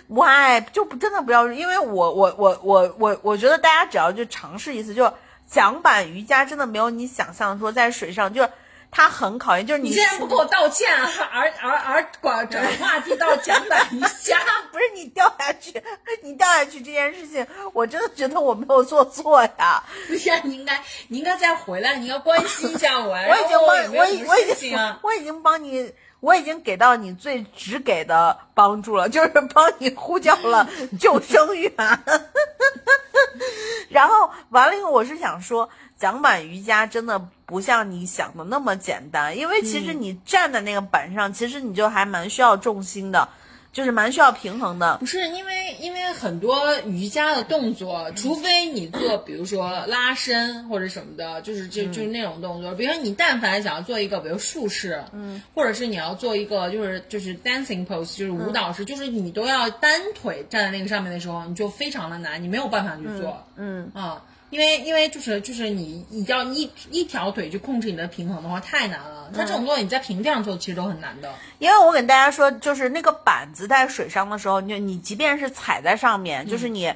[0.07, 5.11] ，why 就不真的不要，因为我我我我我我觉得大家只要就尝试一次，就
[5.49, 8.49] 桨板瑜伽真的没有你想象的说在水上，就是
[8.91, 14.39] 它很考验，就是你你竟然不给我道歉，啊而而而转转话题到桨板瑜伽。
[14.73, 15.83] 不是你掉下去，
[16.23, 19.83] 你掉下去这件事情，我真的觉得我没有做错呀。
[20.07, 23.13] 不是，你应该你应该再回来，你要关心一下我。
[23.13, 24.97] 我已经帮我已我已经。
[25.03, 25.93] 我已经帮你，
[26.23, 30.65] 我已经给到你最直给的帮助了，就是帮你呼叫了
[30.97, 31.69] 救生员。
[33.89, 35.69] 然后完了以后，我是想说，
[35.99, 43.27] 桨板瑜伽真的不像你想的那么简单，因为其实你站在那个板上，其实你就还蛮需要重心的，
[43.73, 44.97] 就是蛮需要平衡的。
[44.99, 52.73] 不是因为，因为很多瑜伽的动作，除非你做，比如说拉伸或者什么的，就是就就是那种动作。
[52.75, 64.21] 比如说你但凡想要做一个，比如竖式，嗯，或者是你要做一个就是就是 dancing pose，就是舞蹈式，就是你都要单腿站在那个上面的时候，你就非常的难，你没有办法去做，嗯啊。
[64.53, 71.33] 因为因为就是就是你你要一一条腿去控制你的平衡的话太难了，它这种动作你在平地上做其实都很难的。
[71.57, 76.93] 因为我跟大家说，就是那个板子在水上的时候，你你即便是踩在上面，就是你。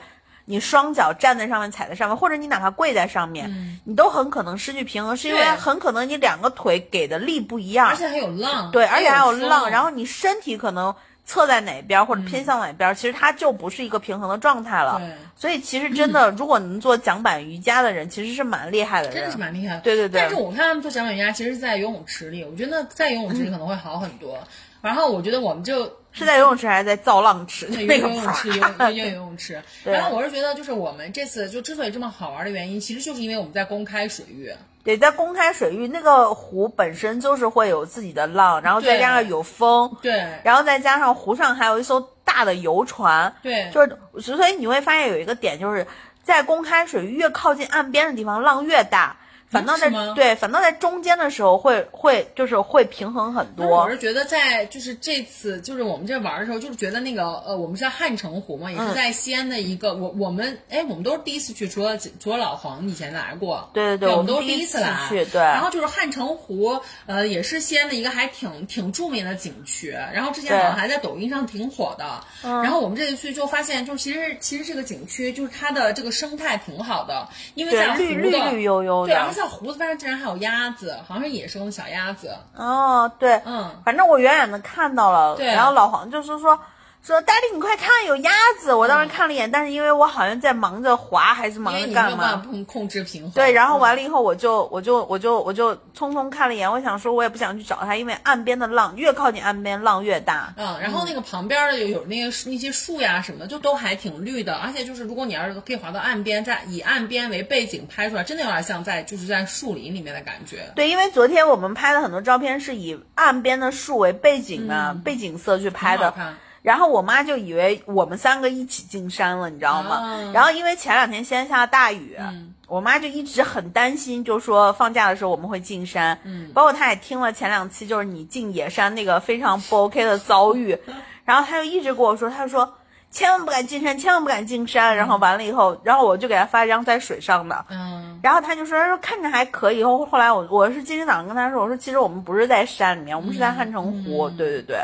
[0.50, 10.96] 你双脚站在上面踩在上面，或者你哪怕跪在上面，你都很可能失去平衡，是因为很可能你两个腿给的力不一样，而且还有浪，对，而且还有浪，然后你身体可能
[11.28, 14.98] 侧在哪边或者偏向哪边，其实它就不是一个平衡的状态了。
[14.98, 19.82] 对，所以其实真的， 如果能做桨板瑜伽的人，其实是蛮厉害的人，真的是蛮厉害的。
[19.82, 24.40] 对对对但是我看他们做桨板瑜伽，其实是在游泳池里，我觉得在游泳池里可能会好很多。
[24.82, 27.66] 然后我觉得我们就是在游泳池还是在造浪池？
[27.66, 29.62] 对，那个游泳池，游泳游游泳池。
[29.84, 34.54] 然后我是觉得，就是我们这次就之所以这么好玩的原因，其实就是因为我们在公开水域。
[34.88, 40.14] 对，在公开水域，那个湖本身就是会有自己的浪，然后再加上有风，对
[40.46, 45.86] 然后再加上湖上还有一艘大的游船，对，就是所以你会发现有一个点，就是
[46.24, 49.18] 在公开水域越靠近岸边的地方，浪越大。
[49.50, 53.66] 反倒在对，反倒在中间的时候会会就是会平衡很多。
[53.66, 53.90] 我。
[53.90, 58.90] 是觉得在就是这次就是我们这玩的时候，就是觉得那个呃，我们是在汉城湖嘛，也嗯。
[58.90, 65.42] 是在西安的一个，我我们哎，我们都是第一次去，除了除了老黄以前来过，对对对我们都是第一次来去对。
[65.42, 72.06] 然后就是汉城湖，呃，也是西安的一个还挺挺著名的景区，然后之前好像还在抖音上挺火的。
[72.44, 82.36] 然后我们这次去就发现，就其实其实这个景区就是它的这个生态挺好的，因为在绿绿的绿油油对，在湖子边上竟然还有鸭子，好像是野生的小鸭子。
[82.56, 86.60] 哦，对，嗯，反正我远远的看到了，对然后老黄就是说
[87.08, 92.44] 说大力你快看有鸭子，我当时看了一眼，但是因为我好像在忙着滑还是忙着干嘛。
[92.46, 93.32] 控控制平衡。
[93.32, 100.54] 对，然后嗯完了以后，我就我就我就我就匆匆看了一眼，我想说，我也不想去找它，因为岸边的浪越靠近岸边，浪越大。
[100.58, 110.74] 嗯，然后那个旁边的有有那个那些树呀什么的，就都还挺绿的，而且就是如果你要是可以滑到岸边，在以岸边为背景拍出来，真的有点像在就是在树林里面的感觉。
[110.76, 116.38] 对，因为昨天我们拍的很多照片是以岸边的树为背景的、背景色去拍的，很好看
[116.68, 119.96] 然后我妈就以为我们三个一起进山了，你知道吗？
[119.96, 120.32] 啊。
[120.34, 122.54] 然后因为前两天先下了大雨，嗯。
[122.68, 126.20] 我妈就一直很担心，就说放假的时候我们会进山。
[126.26, 126.52] 嗯。
[126.54, 130.78] 包括她也听了前两期，就是你进野山那个非常不 OK 的遭遇，
[131.24, 132.70] 然后她就一直跟我说，她就说
[133.10, 134.98] 千万不敢进山，千万不敢进山。
[134.98, 137.66] 然后完了以后，然后我就给她发一张在水上的。
[137.70, 144.84] 嗯，然后她就说她说看着还可以，后后来我我是今天早上跟她说，我说其实我们不是在山里面，我们是在汉城湖，对对对，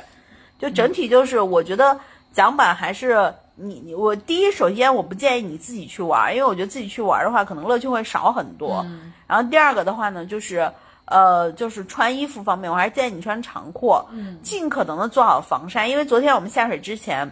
[0.64, 2.00] 就整体就是我觉得
[2.32, 8.86] 桨板还是你你我第一首先我不建议你自己去玩，因为我觉得自己去玩的话可能乐趣会少很多。
[9.28, 10.72] 然后第二个的话呢，就是
[11.06, 17.30] 呃就是穿衣服方面，我还是建议你穿长裤，嗯尽可能的做好防晒，因为昨天我们下水之前。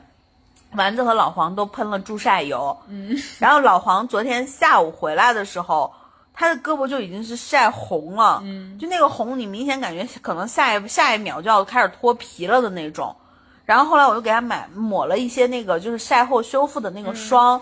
[0.74, 5.94] 丸子和老黄都喷了助晒油，嗯， 然后老黄昨天下午回来的时候，
[6.34, 13.14] 他的胳膊就已经是晒红了，嗯，就那个红，你明显感觉可能下一下一秒就要开始脱皮了的那种。
[13.72, 17.62] 然后后来我就给他买抹了一些那个就是晒后修复的那个霜，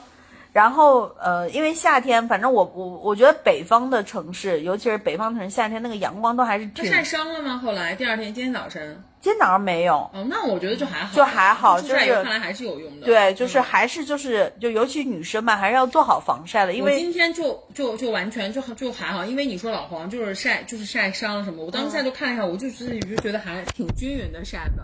[0.52, 6.84] 然后呃，因为夏天，反正我我我觉得北方的城市，尤其是北方城市，夏天那个阳光都还是挺。
[6.84, 7.62] 他晒伤了吗？
[7.64, 13.06] 后来第二天今天早晨，今天早上没有，哦，那我觉得就还好，就还好就是看来还是有用的。
[13.06, 24.84] 对，就是嗯还是就是就尤其女生嘛，还是要做好防晒的，因为我今天就就就完全就就还好，因为你说老黄就是晒就是晒伤了什么，我当时现在就看一下，我就自己就觉得还挺均匀的晒的。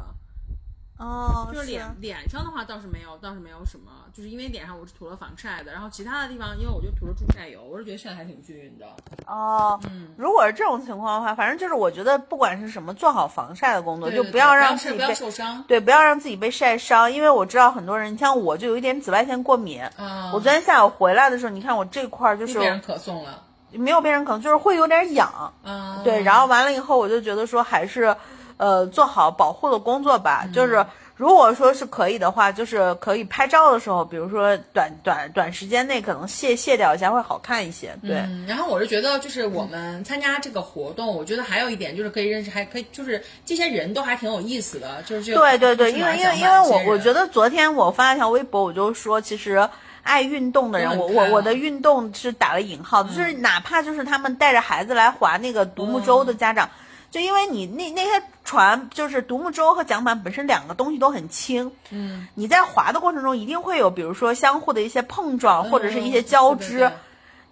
[0.98, 8.86] 哦，就是脸脸上的话倒是没有，倒是没有什么，就是因为脸上我是涂了防晒的，然后其他的地方因为我就涂了助晒油，我是觉得晒的还挺均匀的。
[9.28, 15.64] 哦，嗯如果是这种情况的话，反正就是我觉得不管是什么，做好防晒的工作，对对就不要对不要不要让自己被受伤。
[15.68, 19.84] 对，不要让自己被晒伤，因为我知道很多人，你像我就有一点紫外线过敏。
[19.98, 23.44] 啊，我昨天下午回来的时候，你看我这块儿就是了。
[23.72, 28.16] 没有变成可能就是会有点痒，嗯，对，然后完了以后我就觉得说还是，
[28.58, 30.54] 呃，做好保护的工作吧，嗯。
[30.54, 30.86] 就是
[31.16, 38.18] 如果说是可以的话，就是可以拍照的时候，比如说短短短时间内可能卸卸掉一下会好看一些，对。
[38.18, 49.70] 嗯，然后我是觉得，就是我们参加这个活动，我觉得还有一点就是可以认识，还可以就是这些人都还挺有意思的，就是就对对对，因为因为因为我我觉得昨天我发了条微博，我就说其实
[50.04, 56.70] 爱运动的人，我我我的运动是打了引号的，就是哪怕就是他们带着孩子来划那个独木舟的家长，
[57.16, 66.92] 就因为你那那些船就是独木舟和桨板本身两个东西都很轻，嗯，你在划的过程中一定会有比如说相互的一些碰撞或者是一些交织。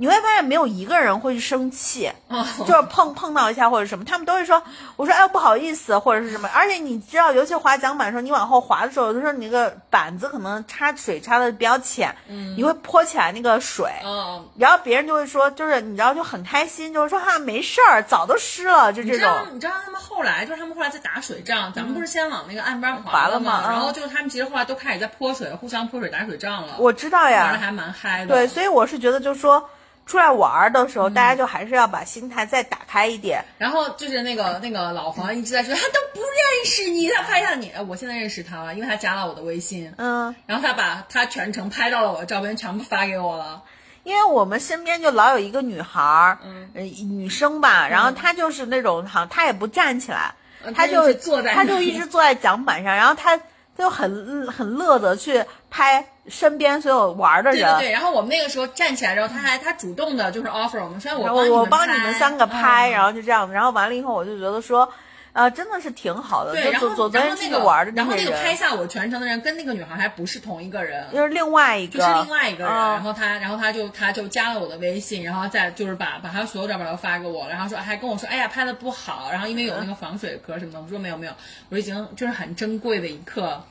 [0.03, 2.45] 你会发现没有一个人会去生气，哦。
[2.67, 4.61] 就是碰碰到一下或者什么，他们都会说，
[4.97, 12.53] 我说哎不好意思或者是什么，而且你知道，尤其滑桨板的时候，你往后滑的时候，有的时候你那个板子可能插水插的比较浅，嗯。
[12.57, 19.29] 你会泼起来那个水，嗯，然后别人就会说，就是你知道就很开心，就是说哈没事儿，早都湿了，就这种。
[19.53, 23.71] 你知道他们后来就是他们后来在打水仗，咱们不是先往那个岸边嗯滑了了吗嗯。
[23.71, 27.45] 然后就是他们其实后来都开始在泼水，互相泼水打水仗了，我知道呀。
[27.45, 28.35] 玩的，还蛮嗨的。
[28.35, 29.69] 对，所以我是觉得就是说。
[30.05, 31.13] 出来玩儿的时候，嗯。
[31.13, 33.43] 大家就还是要把心态再打开一点。
[33.57, 43.63] 然后就是那个那个老黄一直在说他都不认识你，他拍下你，呃我现在认识他了，因为他加了我的微信，嗯，然后他把他全程拍到了我的照片全部发给我了。
[44.03, 50.33] 因为我们身边就老有一个女孩儿，嗯、女生吧，然后她就是那种好像她也不站起来，
[50.75, 53.39] 她就坐在她就一直坐在讲板上，然后她
[53.77, 57.59] 就很很乐的去拍身边所有玩儿的人。
[57.59, 62.91] 对对对，然后我们那个时候站起来之后，他还他主动的就是 offer 我们，说我我帮帮你们三个拍，嗯。
[62.91, 64.87] 然后就这样，然后完了以后我就觉得说，
[65.33, 81.33] 呃，真的是挺好的，对，然后然后那个玩的然后那个拍，下我全程的人跟那个女孩还不是同一个人，就是另外一个，就是另外一个人，嗯然后他，然后他就他就加了我的微信，然后再就是把把他所有照片都发给我，然后说还跟我说，哎呀拍的不好，然后因为有那个防水壳什么的，我说没有没有，
[81.69, 83.63] 我说已经就是很珍贵的一刻。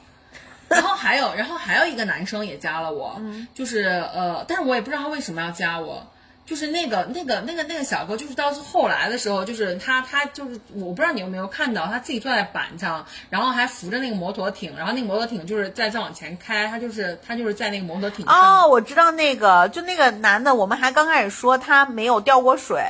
[0.68, 3.20] 然后还有，然后还有一个男生也加了我，
[3.54, 3.82] 就是
[4.14, 6.06] 呃，但是我也不知道他为什么要加我。
[6.44, 18.34] 就是那个那个那个那个小哥，就是到后来的时候，就是他他就是我不知道你有没有看到，他自己坐在板上，然后还扶着那个摩托艇，然后那个摩托艇就是在再往前开，他就是他就是在那个摩托艇上。
[18.34, 22.82] 哦，我知道那个，就那个男的，我们还刚开始说他没有掉过水，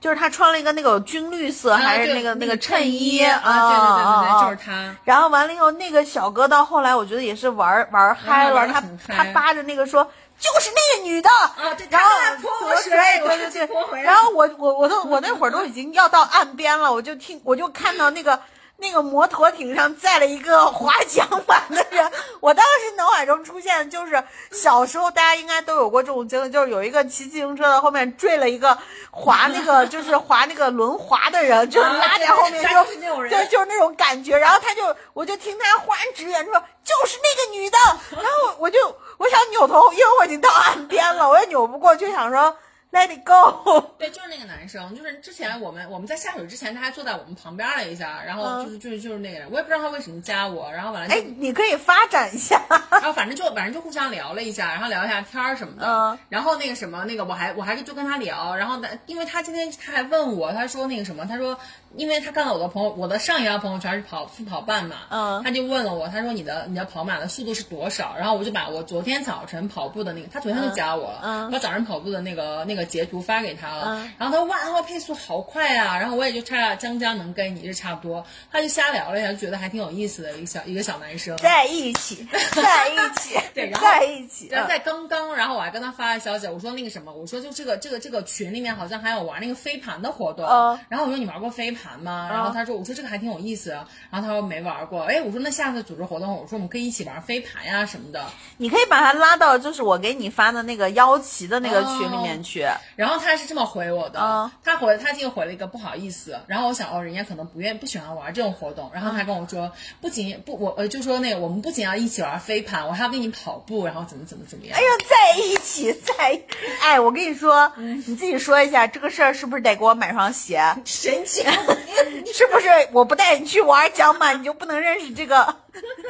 [0.00, 4.96] 就是他穿了一个那个军绿色、还是那个那个衬衣啊，对对对对对，啊就是他。
[5.04, 10.08] 然后完了以后，那个小哥到后来，我觉得也是玩玩嗨了，他他扒着那个说。
[10.42, 11.30] 就是那个女的。
[11.30, 12.10] 啊对然后
[12.42, 13.66] 泼我水我对对对。
[13.68, 14.02] 泼回来。
[14.02, 18.40] 然后我我我都我那会儿都已经要到岸边了，我就听我就看到那个
[18.78, 28.76] 那个摩托艇上载了一个划桨板的人，我当时脑海中出现就是小时候大家应该都有过这种经历，就是有一个骑自行车的后面坠了一个
[29.12, 33.30] 划那个就是划那个轮滑的人，就是拉在后面啊就对就是那种人。
[33.30, 34.36] 对，就是那种感觉。
[34.36, 37.78] 然后他就我就听他忽然指眼说就是那个女的，
[38.10, 38.78] 然后我就
[39.22, 42.56] 我想扭头，因为我已经到岸边了，我也扭不过去，想说
[42.92, 43.84] Let it go。
[43.98, 52.60] 对，就是那个男生，就是之前我们我们在下水之前，他还坐在我们旁边了一下，然后就是就是就是那个人，我也不知道他为什么加我，然后完了就哎，你可以发展一下。
[52.90, 55.86] 然后反正就反正就互相聊了一下，然后聊一下天儿什么的。
[55.86, 61.58] 嗯然后那个什么，那个我还我还就跟他聊，然后呢，因为他今天他还问我，他说那个什么，他说，
[61.96, 68.14] 因为他看到我的朋友，我的上一条朋友圈是跑是跑半马，嗯他就问了我，他说你的你的跑马的速度是多少？
[68.18, 74.12] 然后我就把我昨天早晨跑步的那个，他昨天就加我了，嗯把早上跑步的那个那个截图发给他了，嗯。
[74.18, 81.36] 然后他说哇，他说配速好快啊，然后我也就差将将能跟你这差不多，他就瞎聊了一下，就觉得还挺有意思的一个小一个小男生。
[81.38, 84.48] 在一起， 在一起，对然后在一起。
[84.48, 92.28] 对，在刚刚，然后我还跟他发了消息，我说那个什么，我说就这个这个这个群里面好像还有玩那个飞盘的活动，嗯然后我说你玩过飞盘吗？
[92.30, 98.24] 然后他说我说这个还挺有意思，然后他说没玩过，哎，我说那下次组织活动，我说我们可以一起玩飞盘呀什么的，
[98.56, 102.66] 你可以把他拉到就是我给你发的那个腰旗的那个群里面去。
[102.96, 109.70] 然后他是这么回我的，嗯他回他就回了一个不好意思，然后我想哦，人家可能不愿不喜欢玩这种活动，然后他跟我说，
[110.00, 114.82] 不仅不我呃就说那个我们不仅要一起玩飞盘，我还要跟你跑步，然后怎么怎么怎么样哎。
[114.82, 116.40] 呀，在一起，在，
[116.80, 120.62] 哎，我跟你说，嗯你自己说一下，这个事儿是不是得给我买双鞋？
[120.84, 121.44] 神经！
[122.34, 125.56] 是不是我不带你去玩桨板，你就不能认识这个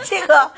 [0.04, 0.52] 这个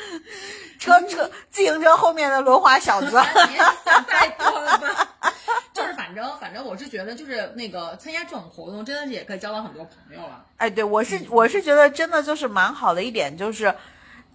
[0.85, 3.07] 车车自行车后面的轮滑小子？
[3.49, 5.09] 你也想太多了吧？
[5.73, 10.45] 就是反正反正我是觉得就是那个参加这种活动真的是也可以交到很多朋友了。
[10.59, 13.75] 哎，对我是我是觉得真的就是蛮好的一点，就是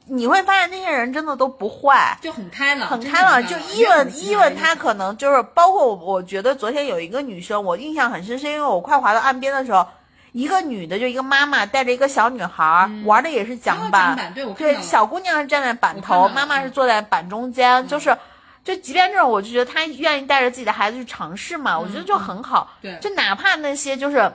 [0.06, 2.18] 你会发现那些人真的都不坏。
[2.20, 9.88] 就很开朗，很开朗，就伊文伊文他可可能就是包括我，我觉得昨天有一个女生，我印象很深，是因为我快滑到岸边的时候，
[10.32, 18.18] 一个女的就一个妈妈带着一个小女孩儿、玩的也是桨哦板，板对小姑娘是站在板头，妈妈是坐在板中间，就是。
[18.62, 22.70] 就即便这种，我就觉得她愿意带着自己的孩子去尝试嘛，我觉得就很好。
[22.82, 22.96] 对。
[23.02, 24.32] 就哪怕那些就是，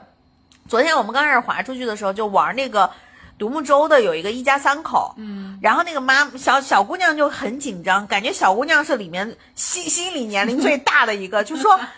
[0.67, 2.89] 昨天我们刚开始滑出去的时候，就玩那个
[3.37, 11.89] 独木舟的，有一个一家三口，嗯，然后那个妈小小姑娘就很紧张，感觉小姑娘是里面心心理年龄最大的一个，就说阿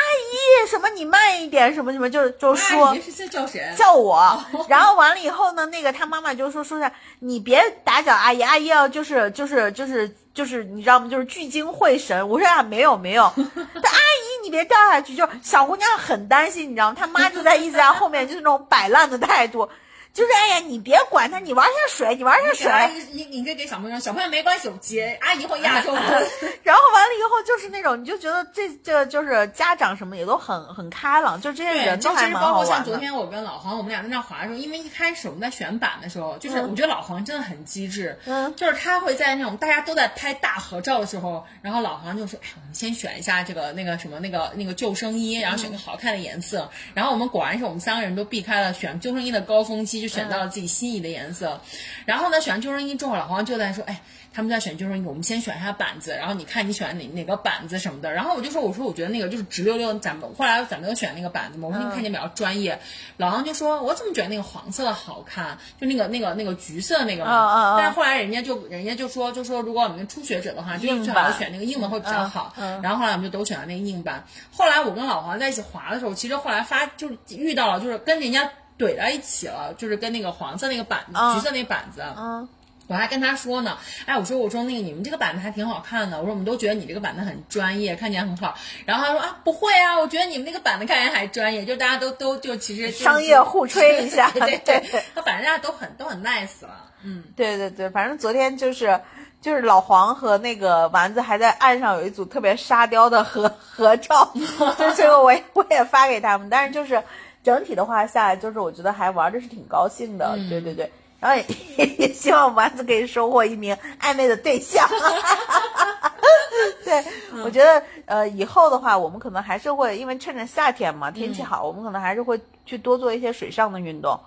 [0.00, 2.94] 姨什么你慢一点，什么什么，就就说。
[2.96, 3.62] 是在叫谁？
[3.76, 6.90] 叫我，然后完了以后呢，那个他妈妈就说说是
[7.20, 11.08] 你别打搅阿姨，阿姨要就是就是就是就是你知道吗？
[11.08, 12.28] 就是聚精会神。
[12.28, 15.14] 我说啊没有没有， 但阿姨你别掉下去。
[15.14, 16.96] 就小姑娘很担心，你知道吗？
[16.98, 19.68] 她妈就在一直在后面，就是那种摆烂的态度。
[20.14, 23.04] 就是哎呀，你别管他，你玩下水，你玩下水。
[23.10, 25.92] 你你可以给小朋友，小朋友没关系，我接阿姨会压住。
[26.62, 32.52] 然后完了以后就是那种，你就觉得这这就是家长什么也都很很开朗，就这些人都还蛮好玩。
[32.52, 50.94] 包括像昨天我跟老黄，我们俩在那滑的时候，因为一开始我们在选板的时候，就是我觉得老黄真的很机智，嗯，就是他会在那种大家都在拍大合照的时候，然后老黄就说：“哎，我们先选一下这个那个什么那个那个救生衣，然后选个好看的颜色。”然后我们果然是我们三个人都避开了选救生衣的高峰期，就选到了自己心。
[50.94, 51.60] 仪的颜色，
[52.04, 54.02] 然后呢，选完救生衣之后，老黄就在说：“哎，
[54.32, 62.78] 他们在选救生衣，我们先选一下板子，然后你看你选哪哪个板子什么的。”然后我就说：“我说我觉得那个就是直溜溜，咱们后来咱们又选那个板子嘛，我说你看起来比较专业。”
[63.16, 65.58] 老黄就说：“我怎么觉得那个黄色的好看？
[65.80, 72.54] 就那个那个那个橘色那个嘛。”但是后来人家就人家就说就说如果我们初学者的话，就最好选那个硬的会比较好。
[72.82, 74.24] 然后后来我们就都选了那个硬板。
[74.52, 78.48] 后来我跟老黄在一起滑的时候，其实后来发就是遇到了，就是跟人家。
[78.78, 82.48] 怼到一起了，就是跟那个黄色那个板子、橘色那板子，嗯，
[82.86, 88.54] 我还跟他说呢，哎，我说我说那个你们这个板子还挺好看的，我说我们都觉得你这个板子很专业，看起来很好。
[88.84, 94.82] 然后他说啊，不会啊，我觉得你们那个板子看起来还专业，就大家都都就其实商业互吹一下， 对对，
[95.14, 99.00] 他反正大家都很都很 nice 了，嗯，对对对，反正昨天就是
[99.40, 104.30] 就是老黄和那个丸子还在岸上有一组特别沙雕的合合照，
[104.78, 107.02] 就这个我也我也发给他们，但是就是。
[107.44, 110.90] 整体的话下来，就是我觉得还玩的是挺高兴的，对对对，
[111.20, 111.44] 然后
[111.76, 114.88] 也也 希望丸子可以收获一名暧昧的对象。
[116.84, 117.04] 对，
[117.44, 124.18] 我觉得呃以后的话，我们可能还是会，因为趁着夏天嘛，天气好，我们可能还是会去多做一些水上的运动。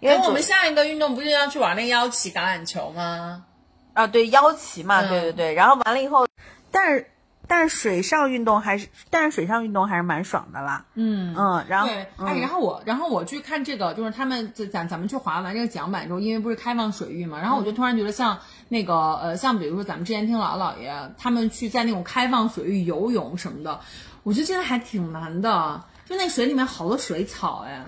[0.00, 3.44] 因为我们下一个运动不是要去玩那个腰旗橄榄球吗？
[3.94, 6.28] 啊，对，腰旗嘛，对对对，然后完了以后，
[6.70, 7.10] 但是。
[7.48, 10.84] 但是水上运动还是，但是水上运动还是蛮爽的啦。
[10.94, 18.38] 嗯嗯，然后对，哎，然后我，然后我去看这个，就是他们咱咱们去划完这个桨板之后，因为不是开放水域嘛，然后我就突然觉得像
[18.68, 23.80] 那个呃，像比如说咱们之前听姥姥姥爷他们去在那种开放水域游泳什么的，
[24.22, 27.84] 我觉得真的还挺难的，就那水里面好多水草哎。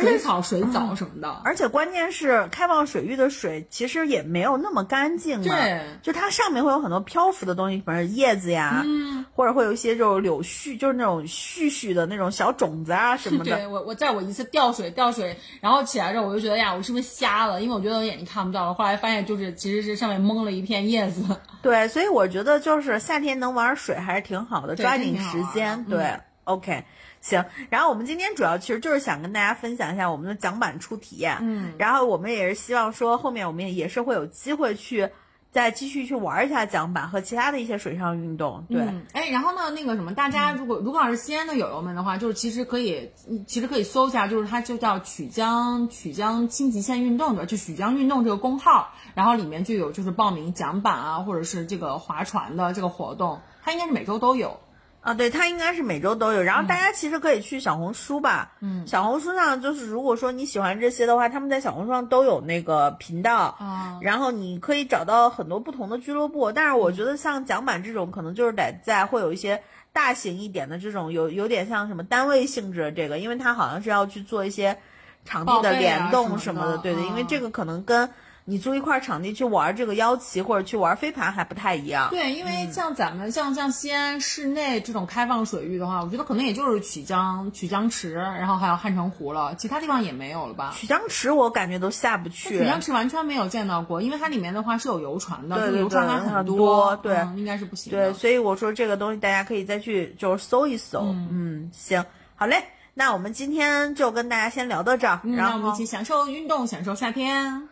[0.00, 5.42] 水草、水藻什么的，而且关键是开放水域的水其实也没有那么干净。
[5.42, 13.56] 对，就它上面会有很多漂浮的东西，比如叶子呀，嗯，或者会有一些这种柳絮，就是那种絮絮的那种小种子啊什么的。
[13.56, 17.62] 对我，我在我一次掉水掉水，然后起来之后，我就觉得呀，我是不是瞎了？
[17.62, 18.74] 因为我觉得我眼睛看不到了。
[18.74, 21.24] 后来发现就是其实是上面蒙了一片叶子。
[21.62, 25.84] 对，所以我觉得就是夏天能玩水还是挺好的，抓紧时间。
[25.86, 26.14] 对
[26.44, 26.84] ，OK。
[27.20, 35.10] 行，然后我们今天主要其实就是想跟大家分享一下我们的桨板初体验，嗯，然后我们也是希望说后面我们也也是会有机会去
[35.50, 43.10] 再继续去玩一下桨板和其他的一些水上运动，对，哎，然后呢，那个什么，大家如果如果要是西安的友友们的话，就是其实可以，
[43.46, 54.60] 其实可以搜一下，就是它就叫曲江曲江新极限运动的，就曲江运动这个公号，然后里面就有就是报名桨板啊，或者是这个划船的这个活动，它应该是每周都有。
[55.00, 56.42] 啊，对，它应该是每周都有。
[56.42, 66.52] 然后大家其实可以去小红书吧，嗯，小红书上就是如果说你喜欢这些的话，他们在小红书上都有那个频道，啊，然后你可以找到很多不同的俱乐部。
[66.52, 74.76] 但是我觉得像桨板这种，可能就是得在会有一些大型一点的这种，有有点像什么单位性质的这个，因为它好像是要去做一些
[75.24, 78.10] 场地的联动什么的，对对，因为这个可能跟。
[78.50, 82.08] 你租一块场地去玩这个腰旗或者去玩飞盘还不太一样。
[82.08, 90.72] 对，因为像咱们像像西安市内这种开放水域的话，我觉得可能也就是曲江曲江池，然后还有汉城湖了，其他地方也没有了吧？
[90.74, 92.58] 曲江池我感觉都下不去。
[92.58, 97.90] 曲江池完全没有见到过，因为它里面的话是有游船的，对游船还很多，对，应该是不行。
[97.92, 101.02] 对，所以我说这个东西大家可以再去就是搜一搜。
[101.30, 102.02] 嗯，行，
[102.34, 107.68] 好嘞，那我们今天就跟大家先聊到这儿，然后我们一起享受运动，享受夏天。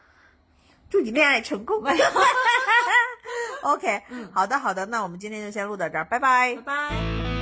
[0.91, 1.83] 祝你恋爱成功。
[3.63, 7.36] OK，好的好的，那我们今天就先录到这儿，拜拜，拜拜。